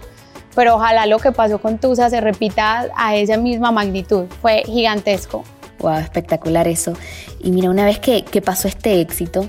pero 0.54 0.76
ojalá 0.76 1.06
lo 1.06 1.18
que 1.18 1.32
pasó 1.32 1.60
con 1.60 1.78
Tusa 1.78 2.08
se 2.08 2.20
repita 2.20 2.88
a 2.96 3.16
esa 3.16 3.36
misma 3.36 3.70
magnitud. 3.70 4.26
Fue 4.40 4.62
gigantesco. 4.64 5.44
Wow, 5.82 5.98
espectacular 5.98 6.68
eso. 6.68 6.94
Y 7.42 7.50
mira, 7.50 7.68
una 7.68 7.84
vez 7.84 7.98
que, 7.98 8.24
que 8.24 8.40
pasó 8.40 8.68
este 8.68 9.00
éxito, 9.00 9.48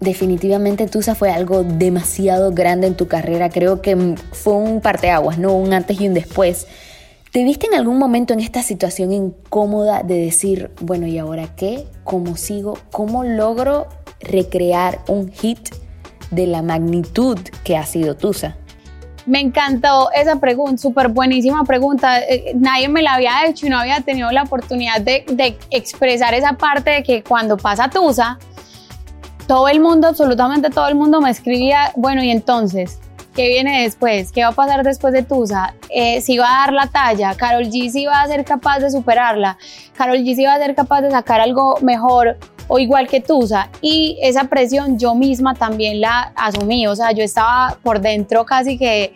definitivamente 0.00 0.88
Tusa 0.88 1.14
fue 1.14 1.30
algo 1.30 1.62
demasiado 1.62 2.50
grande 2.52 2.88
en 2.88 2.96
tu 2.96 3.06
carrera. 3.06 3.48
Creo 3.48 3.80
que 3.80 4.16
fue 4.32 4.54
un 4.54 4.80
parteaguas, 4.80 5.38
¿no? 5.38 5.54
Un 5.54 5.72
antes 5.72 6.00
y 6.00 6.08
un 6.08 6.14
después. 6.14 6.66
¿Te 7.32 7.44
viste 7.44 7.66
en 7.66 7.74
algún 7.74 7.98
momento 7.98 8.34
en 8.34 8.40
esta 8.40 8.62
situación 8.62 9.12
incómoda 9.12 10.02
de 10.02 10.16
decir, 10.16 10.70
bueno, 10.82 11.06
¿y 11.06 11.16
ahora 11.16 11.54
qué? 11.56 11.86
¿Cómo 12.04 12.36
sigo? 12.36 12.76
¿Cómo 12.90 13.24
logro 13.24 13.86
recrear 14.20 15.00
un 15.08 15.32
hit 15.32 15.70
de 16.30 16.46
la 16.46 16.60
magnitud 16.60 17.38
que 17.64 17.78
ha 17.78 17.86
sido 17.86 18.16
Tusa? 18.16 18.58
Me 19.26 19.40
encantó 19.40 20.10
esa 20.12 20.36
pregunta, 20.36 20.78
súper 20.78 21.08
buenísima 21.08 21.64
pregunta. 21.64 22.20
Eh, 22.20 22.52
nadie 22.54 22.88
me 22.88 23.02
la 23.02 23.14
había 23.14 23.46
hecho 23.46 23.66
y 23.66 23.70
no 23.70 23.78
había 23.78 24.00
tenido 24.00 24.30
la 24.32 24.42
oportunidad 24.42 25.00
de, 25.00 25.24
de 25.28 25.56
expresar 25.70 26.34
esa 26.34 26.54
parte 26.54 26.90
de 26.90 27.02
que 27.02 27.22
cuando 27.22 27.56
pasa 27.56 27.88
Tusa, 27.88 28.38
todo 29.46 29.68
el 29.68 29.80
mundo, 29.80 30.08
absolutamente 30.08 30.70
todo 30.70 30.88
el 30.88 30.94
mundo 30.94 31.20
me 31.20 31.30
escribía, 31.30 31.92
bueno, 31.96 32.22
y 32.22 32.30
entonces, 32.30 33.00
¿qué 33.34 33.48
viene 33.48 33.82
después? 33.82 34.32
¿Qué 34.32 34.42
va 34.42 34.48
a 34.48 34.52
pasar 34.52 34.82
después 34.82 35.12
de 35.12 35.22
Tusa? 35.22 35.74
Eh, 35.88 36.20
si 36.20 36.38
va 36.38 36.46
a 36.46 36.66
dar 36.66 36.72
la 36.72 36.86
talla, 36.86 37.34
Carol 37.34 37.64
G 37.64 37.90
si 37.90 38.06
va 38.06 38.22
a 38.22 38.26
ser 38.26 38.44
capaz 38.44 38.80
de 38.80 38.90
superarla, 38.90 39.58
Carol 39.96 40.18
G 40.18 40.34
si 40.34 40.44
va 40.44 40.54
a 40.54 40.58
ser 40.58 40.74
capaz 40.74 41.02
de 41.02 41.10
sacar 41.10 41.40
algo 41.40 41.78
mejor 41.82 42.38
o 42.68 42.78
igual 42.78 43.08
que 43.08 43.20
Tusa. 43.20 43.70
Y 43.80 44.18
esa 44.22 44.44
presión 44.44 44.98
yo 44.98 45.14
misma 45.14 45.54
también 45.54 46.00
la 46.00 46.32
asumí, 46.36 46.86
o 46.86 46.96
sea, 46.96 47.12
yo 47.12 47.22
estaba 47.22 47.78
por 47.82 48.00
dentro 48.00 48.44
casi 48.44 48.78
que 48.78 49.14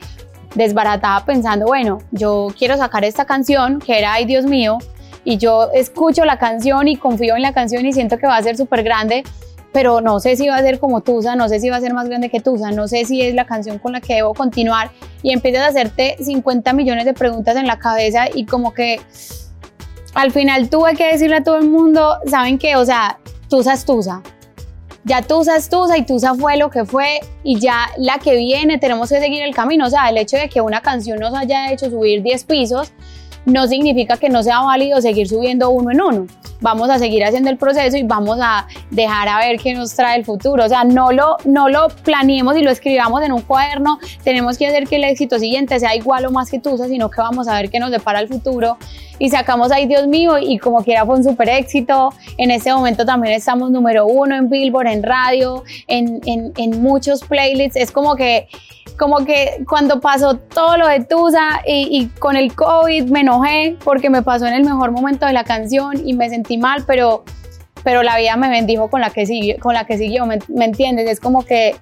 desbaratada 0.54 1.24
pensando, 1.24 1.66
bueno, 1.66 1.98
yo 2.12 2.48
quiero 2.58 2.76
sacar 2.76 3.04
esta 3.04 3.24
canción 3.24 3.78
que 3.78 3.98
era 3.98 4.14
Ay 4.14 4.24
Dios 4.24 4.46
mío, 4.46 4.78
y 5.24 5.38
yo 5.38 5.70
escucho 5.74 6.24
la 6.24 6.38
canción 6.38 6.88
y 6.88 6.96
confío 6.96 7.36
en 7.36 7.42
la 7.42 7.52
canción 7.52 7.84
y 7.84 7.92
siento 7.92 8.16
que 8.16 8.26
va 8.26 8.36
a 8.36 8.42
ser 8.42 8.56
súper 8.56 8.82
grande 8.82 9.24
pero 9.76 10.00
no 10.00 10.20
sé 10.20 10.36
si 10.36 10.48
va 10.48 10.56
a 10.56 10.62
ser 10.62 10.78
como 10.78 11.02
Tusa, 11.02 11.36
no 11.36 11.50
sé 11.50 11.60
si 11.60 11.68
va 11.68 11.76
a 11.76 11.80
ser 11.82 11.92
más 11.92 12.08
grande 12.08 12.30
que 12.30 12.40
Tusa, 12.40 12.70
no 12.70 12.88
sé 12.88 13.04
si 13.04 13.20
es 13.20 13.34
la 13.34 13.44
canción 13.44 13.78
con 13.78 13.92
la 13.92 14.00
que 14.00 14.14
debo 14.14 14.32
continuar 14.32 14.90
y 15.22 15.34
empiezas 15.34 15.64
a 15.64 15.66
hacerte 15.66 16.16
50 16.18 16.72
millones 16.72 17.04
de 17.04 17.12
preguntas 17.12 17.56
en 17.56 17.66
la 17.66 17.78
cabeza 17.78 18.24
y 18.32 18.46
como 18.46 18.72
que 18.72 19.02
al 20.14 20.32
final 20.32 20.70
tuve 20.70 20.94
que 20.94 21.12
decirle 21.12 21.36
a 21.36 21.44
todo 21.44 21.58
el 21.58 21.68
mundo, 21.68 22.16
¿saben 22.26 22.56
qué? 22.56 22.76
O 22.76 22.86
sea, 22.86 23.18
Tusa 23.48 23.74
es 23.74 23.84
Tusa. 23.84 24.22
Ya 25.04 25.22
Tusa 25.22 25.56
es 25.56 25.68
Tusa 25.68 25.96
y 25.96 26.04
Tusa 26.04 26.34
fue 26.34 26.56
lo 26.56 26.68
que 26.70 26.84
fue 26.84 27.20
y 27.44 27.60
ya 27.60 27.88
la 27.96 28.18
que 28.18 28.36
viene 28.36 28.78
tenemos 28.78 29.08
que 29.08 29.20
seguir 29.20 29.42
el 29.42 29.54
camino. 29.54 29.86
O 29.86 29.90
sea, 29.90 30.08
el 30.08 30.18
hecho 30.18 30.36
de 30.36 30.48
que 30.48 30.60
una 30.60 30.80
canción 30.80 31.18
nos 31.18 31.34
haya 31.34 31.72
hecho 31.72 31.88
subir 31.90 32.22
10 32.22 32.44
pisos 32.44 32.92
no 33.44 33.68
significa 33.68 34.16
que 34.16 34.28
no 34.28 34.42
sea 34.42 34.60
válido 34.60 35.00
seguir 35.00 35.28
subiendo 35.28 35.70
uno 35.70 35.92
en 35.92 36.00
uno 36.00 36.26
vamos 36.60 36.90
a 36.90 36.98
seguir 36.98 37.24
haciendo 37.24 37.50
el 37.50 37.56
proceso 37.56 37.96
y 37.96 38.02
vamos 38.02 38.38
a 38.40 38.66
dejar 38.90 39.28
a 39.28 39.38
ver 39.38 39.58
qué 39.58 39.74
nos 39.74 39.94
trae 39.94 40.18
el 40.18 40.24
futuro. 40.24 40.64
O 40.64 40.68
sea, 40.68 40.84
no 40.84 41.12
lo, 41.12 41.36
no 41.44 41.68
lo 41.68 41.88
planeemos 42.04 42.56
y 42.56 42.62
lo 42.62 42.70
escribamos 42.70 43.22
en 43.22 43.32
un 43.32 43.42
cuaderno, 43.42 43.98
tenemos 44.24 44.58
que 44.58 44.66
hacer 44.66 44.86
que 44.86 44.96
el 44.96 45.04
éxito 45.04 45.38
siguiente 45.38 45.78
sea 45.78 45.94
igual 45.94 46.26
o 46.26 46.30
más 46.30 46.50
que 46.50 46.58
tú, 46.58 46.76
sino 46.78 47.10
que 47.10 47.20
vamos 47.20 47.48
a 47.48 47.54
ver 47.54 47.70
qué 47.70 47.78
nos 47.78 47.90
depara 47.90 48.20
el 48.20 48.28
futuro. 48.28 48.78
Y 49.18 49.30
sacamos 49.30 49.72
ahí, 49.72 49.86
Dios 49.86 50.06
mío, 50.06 50.38
y 50.38 50.58
como 50.58 50.82
quiera 50.84 51.04
fue 51.06 51.16
un 51.16 51.24
súper 51.24 51.48
éxito. 51.48 52.10
En 52.36 52.50
este 52.50 52.72
momento 52.72 53.04
también 53.04 53.34
estamos 53.34 53.70
número 53.70 54.06
uno 54.06 54.36
en 54.36 54.48
Billboard, 54.48 54.88
en 54.88 55.02
radio, 55.02 55.64
en, 55.86 56.20
en, 56.26 56.52
en 56.56 56.82
muchos 56.82 57.22
playlists. 57.24 57.76
Es 57.76 57.90
como 57.90 58.16
que 58.16 58.48
como 58.98 59.26
que 59.26 59.62
cuando 59.68 60.00
pasó 60.00 60.36
todo 60.36 60.78
lo 60.78 60.88
de 60.88 61.04
Tusa 61.04 61.60
y, 61.66 61.88
y, 61.90 62.06
con 62.18 62.34
el 62.34 62.54
COVID 62.54 63.10
me 63.10 63.20
enojé 63.20 63.76
porque 63.84 64.08
me 64.08 64.22
pasó 64.22 64.46
en 64.46 64.54
el 64.54 64.64
mejor 64.64 64.90
momento 64.90 65.26
de 65.26 65.34
la 65.34 65.44
canción 65.44 66.00
y 66.02 66.14
me 66.14 66.30
sentí 66.30 66.56
mal, 66.56 66.84
pero, 66.86 67.22
pero 67.84 68.02
la 68.02 68.16
vida 68.16 68.36
me 68.36 68.48
bendijo 68.48 68.88
con 68.88 69.02
la 69.02 69.10
que 69.10 69.26
siguió, 69.26 69.58
con 69.60 69.74
la 69.74 69.84
que 69.84 69.98
siguió 69.98 70.24
¿me, 70.24 70.38
¿me 70.48 70.64
entiendes? 70.64 71.10
Es 71.10 71.20
como 71.20 71.44
que 71.44 71.76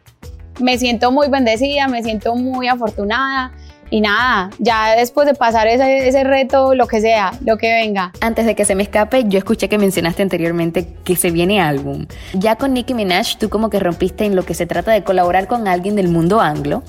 me 0.61 0.77
siento 0.79 1.13
muy 1.13 1.29
bendecida, 1.29 1.87
me 1.89 2.03
siento 2.03 2.35
muy 2.35 2.67
afortunada 2.67 3.53
y 3.91 4.01
nada, 4.01 4.51
ya 4.59 4.97
después 4.97 5.27
de 5.27 5.35
pasar 5.35 5.67
ese, 5.67 6.09
ese, 6.09 6.25
reto, 6.25 6.75
lo 6.75 6.87
que 6.87 7.01
sea, 7.01 7.33
lo 7.45 7.57
que 7.57 7.73
venga. 7.73 8.13
Antes 8.21 8.47
de 8.47 8.55
que 8.55 8.65
se 8.65 8.75
me 8.75 8.83
escape, 8.83 9.25
yo 9.27 9.39
escuché 9.39 9.69
que 9.69 9.79
mencionaste 9.79 10.23
anteriormente 10.23 10.87
que 11.05 11.17
se 11.17 11.31
viene 11.31 11.61
álbum. 11.61 12.07
Ya 12.33 12.57
con 12.57 12.75
Nicki 12.75 12.95
Minaj, 12.95 13.37
tú 13.39 13.49
como 13.49 13.71
que 13.71 13.79
rompiste 13.79 14.25
en 14.25 14.37
lo 14.37 14.45
que 14.45 14.55
se 14.55 14.67
trata 14.67 14.93
de 14.93 15.05
colaborar 15.05 15.47
con 15.47 15.69
alguien 15.69 15.97
del 15.97 16.09
mundo 16.09 16.41
anglo. 16.41 16.83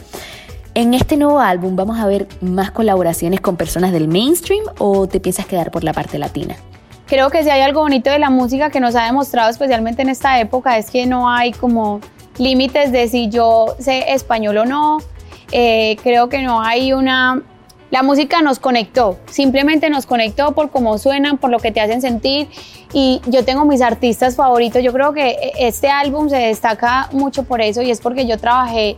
En 0.74 0.94
este 0.94 1.16
nuevo 1.16 1.40
álbum 1.40 1.78
vamos 1.78 2.00
a 2.00 2.06
ver 2.06 2.28
más 2.42 2.72
colaboraciones 2.72 3.40
con 3.40 3.56
personas 3.56 3.94
del 3.94 4.10
mainstream 4.10 4.64
o 4.78 5.08
te 5.08 5.22
piensas 5.22 5.46
quedar 5.46 5.72
por 5.72 5.86
la 5.86 5.94
parte 5.94 6.20
latina? 6.20 6.56
Creo 7.08 7.30
que 7.30 7.44
si 7.44 7.50
hay 7.50 7.62
algo 7.62 7.82
bonito 7.82 8.10
de 8.10 8.20
la 8.20 8.30
música 8.30 8.70
que 8.70 8.80
nos 8.80 8.96
ha 8.96 9.06
demostrado 9.06 9.50
especialmente 9.50 10.02
en 10.02 10.10
esta 10.10 10.40
época 10.40 10.78
es 10.78 10.90
que 10.90 11.06
no 11.06 11.30
hay 11.30 11.54
como 11.54 12.02
límites 12.38 12.92
de 12.92 13.08
si 13.08 13.30
yo 13.30 13.76
sé 13.80 14.12
español 14.14 14.58
o 14.58 14.66
no, 14.66 14.98
eh, 15.58 15.96
creo 16.04 16.28
que 16.28 16.42
no 16.42 16.62
hay 16.62 16.92
una... 16.92 17.42
La 17.90 18.04
música 18.04 18.42
nos 18.42 18.60
conectó, 18.60 19.18
simplemente 19.28 19.90
nos 19.90 20.06
conectó 20.06 20.52
por 20.52 20.70
cómo 20.70 20.98
suenan, 20.98 21.38
por 21.38 21.50
lo 21.50 21.60
que 21.60 21.72
te 21.72 21.80
hacen 21.80 22.02
sentir. 22.02 22.50
Y 22.92 23.22
yo 23.26 23.46
tengo 23.46 23.64
mis 23.64 23.82
artistas 23.82 24.36
favoritos. 24.36 24.84
Yo 24.84 24.92
creo 24.92 25.14
que 25.14 25.54
este 25.58 25.88
álbum 25.88 26.28
se 26.28 26.36
destaca 26.36 27.08
mucho 27.14 27.44
por 27.44 27.62
eso 27.62 27.82
y 27.82 27.90
es 27.90 28.02
porque 28.02 28.26
yo 28.26 28.38
trabajé 28.38 28.98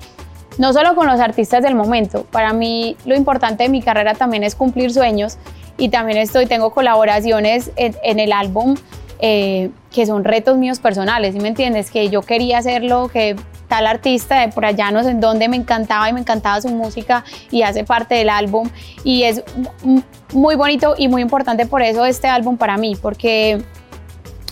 no 0.57 0.73
solo 0.73 0.95
con 0.95 1.05
los 1.05 1.19
artistas 1.19 1.61
del 1.61 1.75
momento. 1.75 2.23
Para 2.31 2.53
mí 2.53 2.97
lo 3.05 3.15
importante 3.15 3.65
de 3.65 3.69
mi 3.69 3.83
carrera 3.83 4.15
también 4.15 4.43
es 4.43 4.55
cumplir 4.55 4.91
sueños 4.91 5.37
y 5.77 5.89
también 5.89 6.17
estoy, 6.17 6.47
tengo 6.47 6.71
colaboraciones 6.71 7.69
en, 7.75 8.19
el 8.19 8.31
álbum 8.33 8.77
eh, 9.19 9.69
que 9.91 10.07
son 10.07 10.23
retos 10.23 10.57
míos 10.57 10.79
personales, 10.79 11.35
¿sí 11.35 11.39
me 11.39 11.49
entiendes? 11.49 11.91
Que 11.91 12.09
yo 12.09 12.23
quería 12.23 12.57
hacerlo, 12.57 13.09
que 13.13 13.35
tal 13.67 13.87
artista 13.87 14.39
de 14.39 14.49
por 14.49 14.65
allá 14.65 14.91
no 14.91 15.03
sé 15.03 15.11
en 15.11 15.19
dónde 15.19 15.47
me 15.47 15.57
encantaba 15.57 16.09
y 16.09 16.13
me 16.13 16.19
encantaba 16.19 16.61
su 16.61 16.69
música 16.69 17.23
y 17.51 17.61
hace 17.63 17.83
parte 17.83 18.15
del 18.15 18.29
álbum 18.29 18.69
y 19.03 19.23
es 19.23 19.43
muy 20.33 20.55
bonito 20.55 20.95
y 20.97 21.07
muy 21.07 21.21
importante 21.21 21.65
por 21.65 21.81
eso 21.81 22.05
este 22.05 22.27
álbum 22.27 22.57
para 22.57 22.77
mí 22.77 22.95
porque 22.95 23.63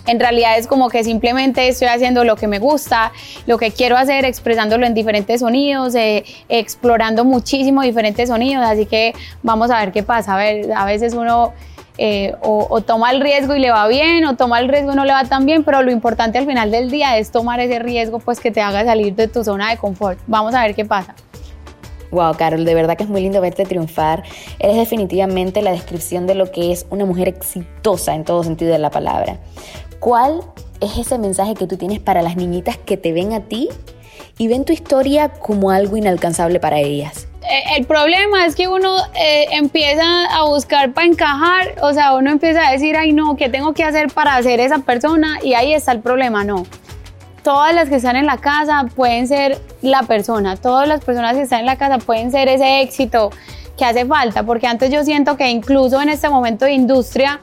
en 0.07 0.19
realidad 0.19 0.57
es 0.57 0.67
como 0.67 0.89
que 0.89 1.03
simplemente 1.03 1.67
estoy 1.67 1.87
haciendo 1.87 2.23
lo 2.23 2.35
que 2.35 2.47
me 2.47 2.59
gusta, 2.59 3.11
lo 3.47 3.57
que 3.57 3.71
quiero 3.71 3.97
hacer, 3.97 4.25
expresándolo 4.25 4.85
en 4.85 4.93
diferentes 4.93 5.39
sonidos, 5.39 5.95
eh, 5.95 6.25
explorando 6.47 7.25
muchísimo 7.25 7.81
diferentes 7.81 8.29
sonidos, 8.29 8.63
así 8.65 8.85
que 8.85 9.13
vamos 9.41 9.71
a 9.71 9.79
ver 9.79 9.91
qué 9.91 10.03
pasa. 10.03 10.35
A 10.35 10.37
ver, 10.37 10.71
a 10.73 10.85
veces 10.85 11.13
uno 11.13 11.53
eh, 11.97 12.35
o, 12.41 12.81
toma 12.81 13.11
el 13.11 13.21
riesgo 13.21 13.55
y 13.55 13.59
le 13.59 13.71
va 13.71 13.87
bien, 13.87 14.25
o 14.25 14.35
toma 14.35 14.59
el 14.59 14.67
riesgo 14.67 14.93
y 14.93 14.95
no 14.95 15.05
le 15.05 15.13
va 15.13 15.23
tan 15.25 15.45
bien, 15.45 15.63
pero 15.63 15.81
lo 15.81 15.91
importante 15.91 16.37
al 16.37 16.45
final 16.45 16.71
del 16.71 16.91
día 16.91 17.17
es 17.17 17.31
tomar 17.31 17.59
ese 17.59 17.79
riesgo 17.79 18.19
pues 18.19 18.39
que 18.39 18.51
te 18.51 18.61
haga 18.61 18.83
salir 18.83 19.15
de 19.15 19.27
tu 19.27 19.43
zona 19.43 19.69
de 19.69 19.77
confort. 19.77 20.19
Vamos 20.27 20.53
a 20.53 20.61
ver 20.61 20.75
qué 20.75 20.85
pasa. 20.85 21.15
Wow, 22.11 22.35
Carol, 22.37 22.63
de 22.65 22.75
verdad 22.75 22.95
que 22.97 23.03
es 23.03 23.09
muy 23.09 23.21
lindo 23.21 23.41
verte 23.41 23.65
triunfar. 23.65 24.23
Eres 24.59 24.77
definitivamente 24.77 25.61
la 25.61 25.71
descripción 25.71 26.27
de 26.27 26.35
lo 26.35 26.51
que 26.51 26.71
es 26.71 26.85
una 26.89 27.05
mujer 27.05 27.27
exitosa 27.27 28.15
en 28.15 28.23
todo 28.23 28.43
sentido 28.43 28.71
de 28.71 28.79
la 28.79 28.89
palabra. 28.89 29.37
¿Cuál 29.99 30.41
es 30.81 30.97
ese 30.97 31.17
mensaje 31.17 31.55
que 31.55 31.67
tú 31.67 31.77
tienes 31.77 31.99
para 31.99 32.21
las 32.21 32.35
niñitas 32.35 32.77
que 32.77 32.97
te 32.97 33.11
ven 33.11 33.33
a 33.33 33.41
ti 33.41 33.69
y 34.37 34.47
ven 34.47 34.65
tu 34.65 34.73
historia 34.73 35.29
como 35.29 35.71
algo 35.71 35.97
inalcanzable 35.97 36.59
para 36.59 36.79
ellas? 36.79 37.27
Eh, 37.49 37.77
el 37.77 37.85
problema 37.85 38.45
es 38.45 38.55
que 38.55 38.67
uno 38.67 38.97
eh, 39.13 39.47
empieza 39.51 40.25
a 40.31 40.45
buscar 40.45 40.93
para 40.93 41.07
encajar, 41.07 41.75
o 41.81 41.93
sea, 41.93 42.15
uno 42.15 42.31
empieza 42.31 42.67
a 42.67 42.71
decir, 42.71 42.97
ay 42.97 43.13
no, 43.13 43.35
¿qué 43.35 43.49
tengo 43.49 43.73
que 43.73 43.83
hacer 43.83 44.11
para 44.11 44.41
ser 44.41 44.59
esa 44.59 44.79
persona? 44.79 45.39
Y 45.43 45.53
ahí 45.53 45.73
está 45.73 45.91
el 45.91 45.99
problema, 45.99 46.43
no. 46.43 46.65
Todas 47.43 47.75
las 47.75 47.89
que 47.89 47.95
están 47.95 48.15
en 48.15 48.25
la 48.25 48.37
casa 48.37 48.85
pueden 48.95 49.27
ser 49.27 49.59
la 49.81 50.03
persona, 50.03 50.57
todas 50.57 50.87
las 50.87 51.03
personas 51.03 51.35
que 51.35 51.43
están 51.43 51.59
en 51.59 51.67
la 51.67 51.75
casa 51.75 51.99
pueden 51.99 52.31
ser 52.31 52.47
ese 52.47 52.81
éxito 52.81 53.29
que 53.77 53.85
hace 53.85 54.05
falta, 54.05 54.43
porque 54.43 54.65
antes 54.65 54.89
yo 54.89 55.03
siento 55.03 55.37
que 55.37 55.49
incluso 55.49 56.01
en 56.01 56.09
este 56.09 56.29
momento 56.29 56.65
de 56.65 56.73
industria, 56.73 57.39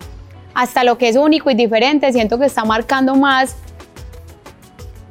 hasta 0.55 0.83
lo 0.83 0.99
que 0.99 1.09
es 1.09 1.17
único 1.17 1.51
y 1.51 1.55
diferente, 1.55 2.13
siento 2.13 2.39
que 2.39 2.47
está 2.47 2.65
marcando 2.65 3.15
más 3.15 3.57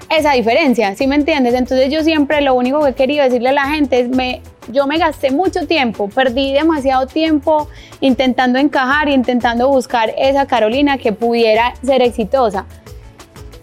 esa 0.10 0.34
diferencia, 0.34 0.94
¿sí 0.96 1.08
me 1.08 1.16
entiendes? 1.16 1.54
Entonces 1.54 1.90
yo 1.90 2.04
siempre 2.04 2.42
lo 2.42 2.54
único 2.54 2.82
que 2.84 2.90
he 2.90 2.94
querido 2.94 3.24
decirle 3.24 3.50
a 3.50 3.54
la 3.54 3.68
gente 3.68 4.02
es, 4.02 4.10
me, 4.10 4.42
yo 4.70 4.88
me 4.88 4.98
gasté 4.98 5.32
mucho 5.32 5.66
tiempo, 5.68 6.10
perdí 6.10 6.54
demasiado 6.54 7.08
tiempo 7.08 7.68
intentando 8.00 8.60
encajar 8.60 9.10
intentando 9.10 9.70
buscar 9.70 10.14
esa 10.18 10.46
Carolina 10.46 10.98
que 10.98 11.14
pudiera 11.14 11.74
ser 11.84 12.02
exitosa. 12.02 12.66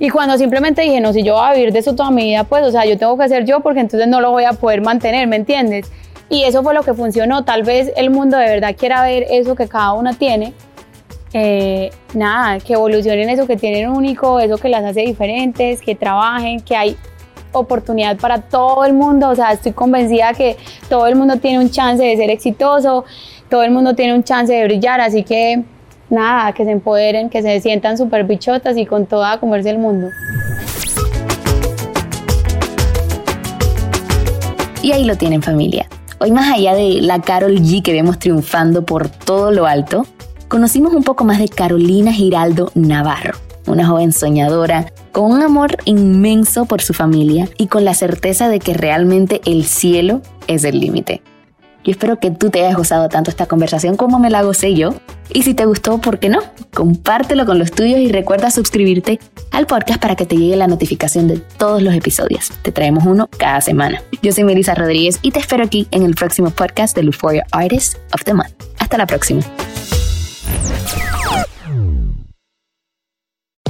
Y 0.00 0.10
cuando 0.10 0.38
simplemente 0.38 0.82
dije, 0.82 1.00
no, 1.00 1.12
si 1.12 1.22
yo 1.22 1.34
voy 1.34 1.46
a 1.46 1.52
vivir 1.54 1.72
de 1.72 1.80
eso 1.80 1.94
toda 1.94 2.10
mi 2.10 2.24
vida, 2.24 2.44
pues, 2.44 2.64
o 2.64 2.70
sea, 2.70 2.84
yo 2.84 2.96
tengo 2.96 3.18
que 3.18 3.28
ser 3.28 3.44
yo 3.44 3.60
porque 3.60 3.80
entonces 3.80 4.08
no 4.08 4.20
lo 4.20 4.30
voy 4.30 4.44
a 4.44 4.52
poder 4.52 4.80
mantener, 4.80 5.26
¿me 5.26 5.36
entiendes? 5.36 5.90
Y 6.30 6.44
eso 6.44 6.62
fue 6.62 6.74
lo 6.74 6.82
que 6.82 6.94
funcionó. 6.94 7.44
Tal 7.44 7.62
vez 7.62 7.92
el 7.96 8.10
mundo 8.10 8.36
de 8.36 8.46
verdad 8.46 8.76
quiera 8.76 9.02
ver 9.02 9.26
eso 9.30 9.56
que 9.56 9.66
cada 9.66 9.94
una 9.94 10.12
tiene. 10.12 10.52
Eh, 11.32 11.90
nada, 12.14 12.58
que 12.60 12.74
evolucionen 12.74 13.28
eso 13.28 13.46
que 13.46 13.56
tienen 13.56 13.90
único, 13.90 14.40
eso 14.40 14.56
que 14.56 14.68
las 14.68 14.84
hace 14.84 15.00
diferentes, 15.00 15.80
que 15.82 15.94
trabajen, 15.94 16.60
que 16.60 16.76
hay 16.76 16.96
oportunidad 17.52 18.16
para 18.18 18.42
todo 18.42 18.84
el 18.84 18.94
mundo. 18.94 19.28
O 19.28 19.34
sea, 19.34 19.52
estoy 19.52 19.72
convencida 19.72 20.32
que 20.34 20.56
todo 20.88 21.06
el 21.06 21.16
mundo 21.16 21.36
tiene 21.36 21.58
un 21.58 21.70
chance 21.70 22.02
de 22.02 22.16
ser 22.16 22.30
exitoso, 22.30 23.04
todo 23.48 23.62
el 23.62 23.70
mundo 23.70 23.94
tiene 23.94 24.14
un 24.14 24.24
chance 24.24 24.52
de 24.52 24.64
brillar. 24.64 25.00
Así 25.00 25.24
que 25.24 25.62
nada, 26.10 26.52
que 26.52 26.64
se 26.64 26.70
empoderen, 26.70 27.30
que 27.30 27.42
se 27.42 27.60
sientan 27.60 27.98
súper 27.98 28.24
bichotas 28.24 28.76
y 28.76 28.86
con 28.86 29.06
toda 29.06 29.32
a 29.32 29.40
comerse 29.40 29.70
el 29.70 29.78
mundo. 29.78 30.08
Y 34.82 34.92
ahí 34.92 35.04
lo 35.04 35.16
tienen 35.16 35.42
familia. 35.42 35.86
Hoy 36.20 36.32
más 36.32 36.52
allá 36.52 36.74
de 36.74 37.00
la 37.00 37.20
Carol 37.20 37.56
G 37.60 37.82
que 37.82 37.92
vemos 37.92 38.18
triunfando 38.18 38.84
por 38.84 39.08
todo 39.08 39.50
lo 39.50 39.66
alto, 39.66 40.06
conocimos 40.48 40.94
un 40.94 41.04
poco 41.04 41.24
más 41.24 41.38
de 41.38 41.48
Carolina 41.48 42.12
Giraldo 42.12 42.72
Navarro, 42.74 43.34
una 43.66 43.86
joven 43.86 44.12
soñadora 44.12 44.92
con 45.10 45.30
un 45.32 45.42
amor 45.42 45.76
inmenso 45.84 46.66
por 46.66 46.82
su 46.82 46.94
familia 46.94 47.48
y 47.58 47.66
con 47.66 47.84
la 47.84 47.94
certeza 47.94 48.48
de 48.48 48.58
que 48.58 48.74
realmente 48.74 49.40
el 49.44 49.64
cielo 49.64 50.22
es 50.46 50.64
el 50.64 50.80
límite. 50.80 51.22
Yo 51.84 51.92
espero 51.92 52.18
que 52.18 52.30
tú 52.30 52.50
te 52.50 52.60
hayas 52.60 52.76
gozado 52.76 53.08
tanto 53.08 53.30
esta 53.30 53.46
conversación 53.46 53.96
como 53.96 54.18
me 54.18 54.30
la 54.30 54.42
gocé 54.42 54.74
yo. 54.74 54.94
Y 55.32 55.42
si 55.42 55.54
te 55.54 55.64
gustó, 55.64 55.98
¿por 55.98 56.18
qué 56.18 56.28
no? 56.28 56.40
Compártelo 56.74 57.46
con 57.46 57.58
los 57.58 57.70
tuyos 57.70 57.98
y 57.98 58.10
recuerda 58.10 58.50
suscribirte 58.50 59.20
al 59.52 59.66
podcast 59.66 60.00
para 60.00 60.14
que 60.14 60.26
te 60.26 60.36
llegue 60.36 60.56
la 60.56 60.66
notificación 60.66 61.28
de 61.28 61.38
todos 61.38 61.82
los 61.82 61.94
episodios. 61.94 62.50
Te 62.62 62.72
traemos 62.72 63.04
uno 63.06 63.28
cada 63.38 63.60
semana. 63.60 64.02
Yo 64.22 64.32
soy 64.32 64.44
Melissa 64.44 64.74
Rodríguez 64.74 65.18
y 65.22 65.30
te 65.30 65.38
espero 65.38 65.64
aquí 65.64 65.88
en 65.90 66.02
el 66.02 66.14
próximo 66.14 66.50
podcast 66.50 66.94
de 66.94 67.02
Euphoria 67.02 67.46
Artist 67.52 67.96
of 68.12 68.22
the 68.24 68.34
Month. 68.34 68.52
Hasta 68.78 68.98
la 68.98 69.06
próxima. 69.06 69.40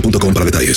boostmobile.com 0.00 0.32
para 0.32 0.44
detalles. 0.44 0.76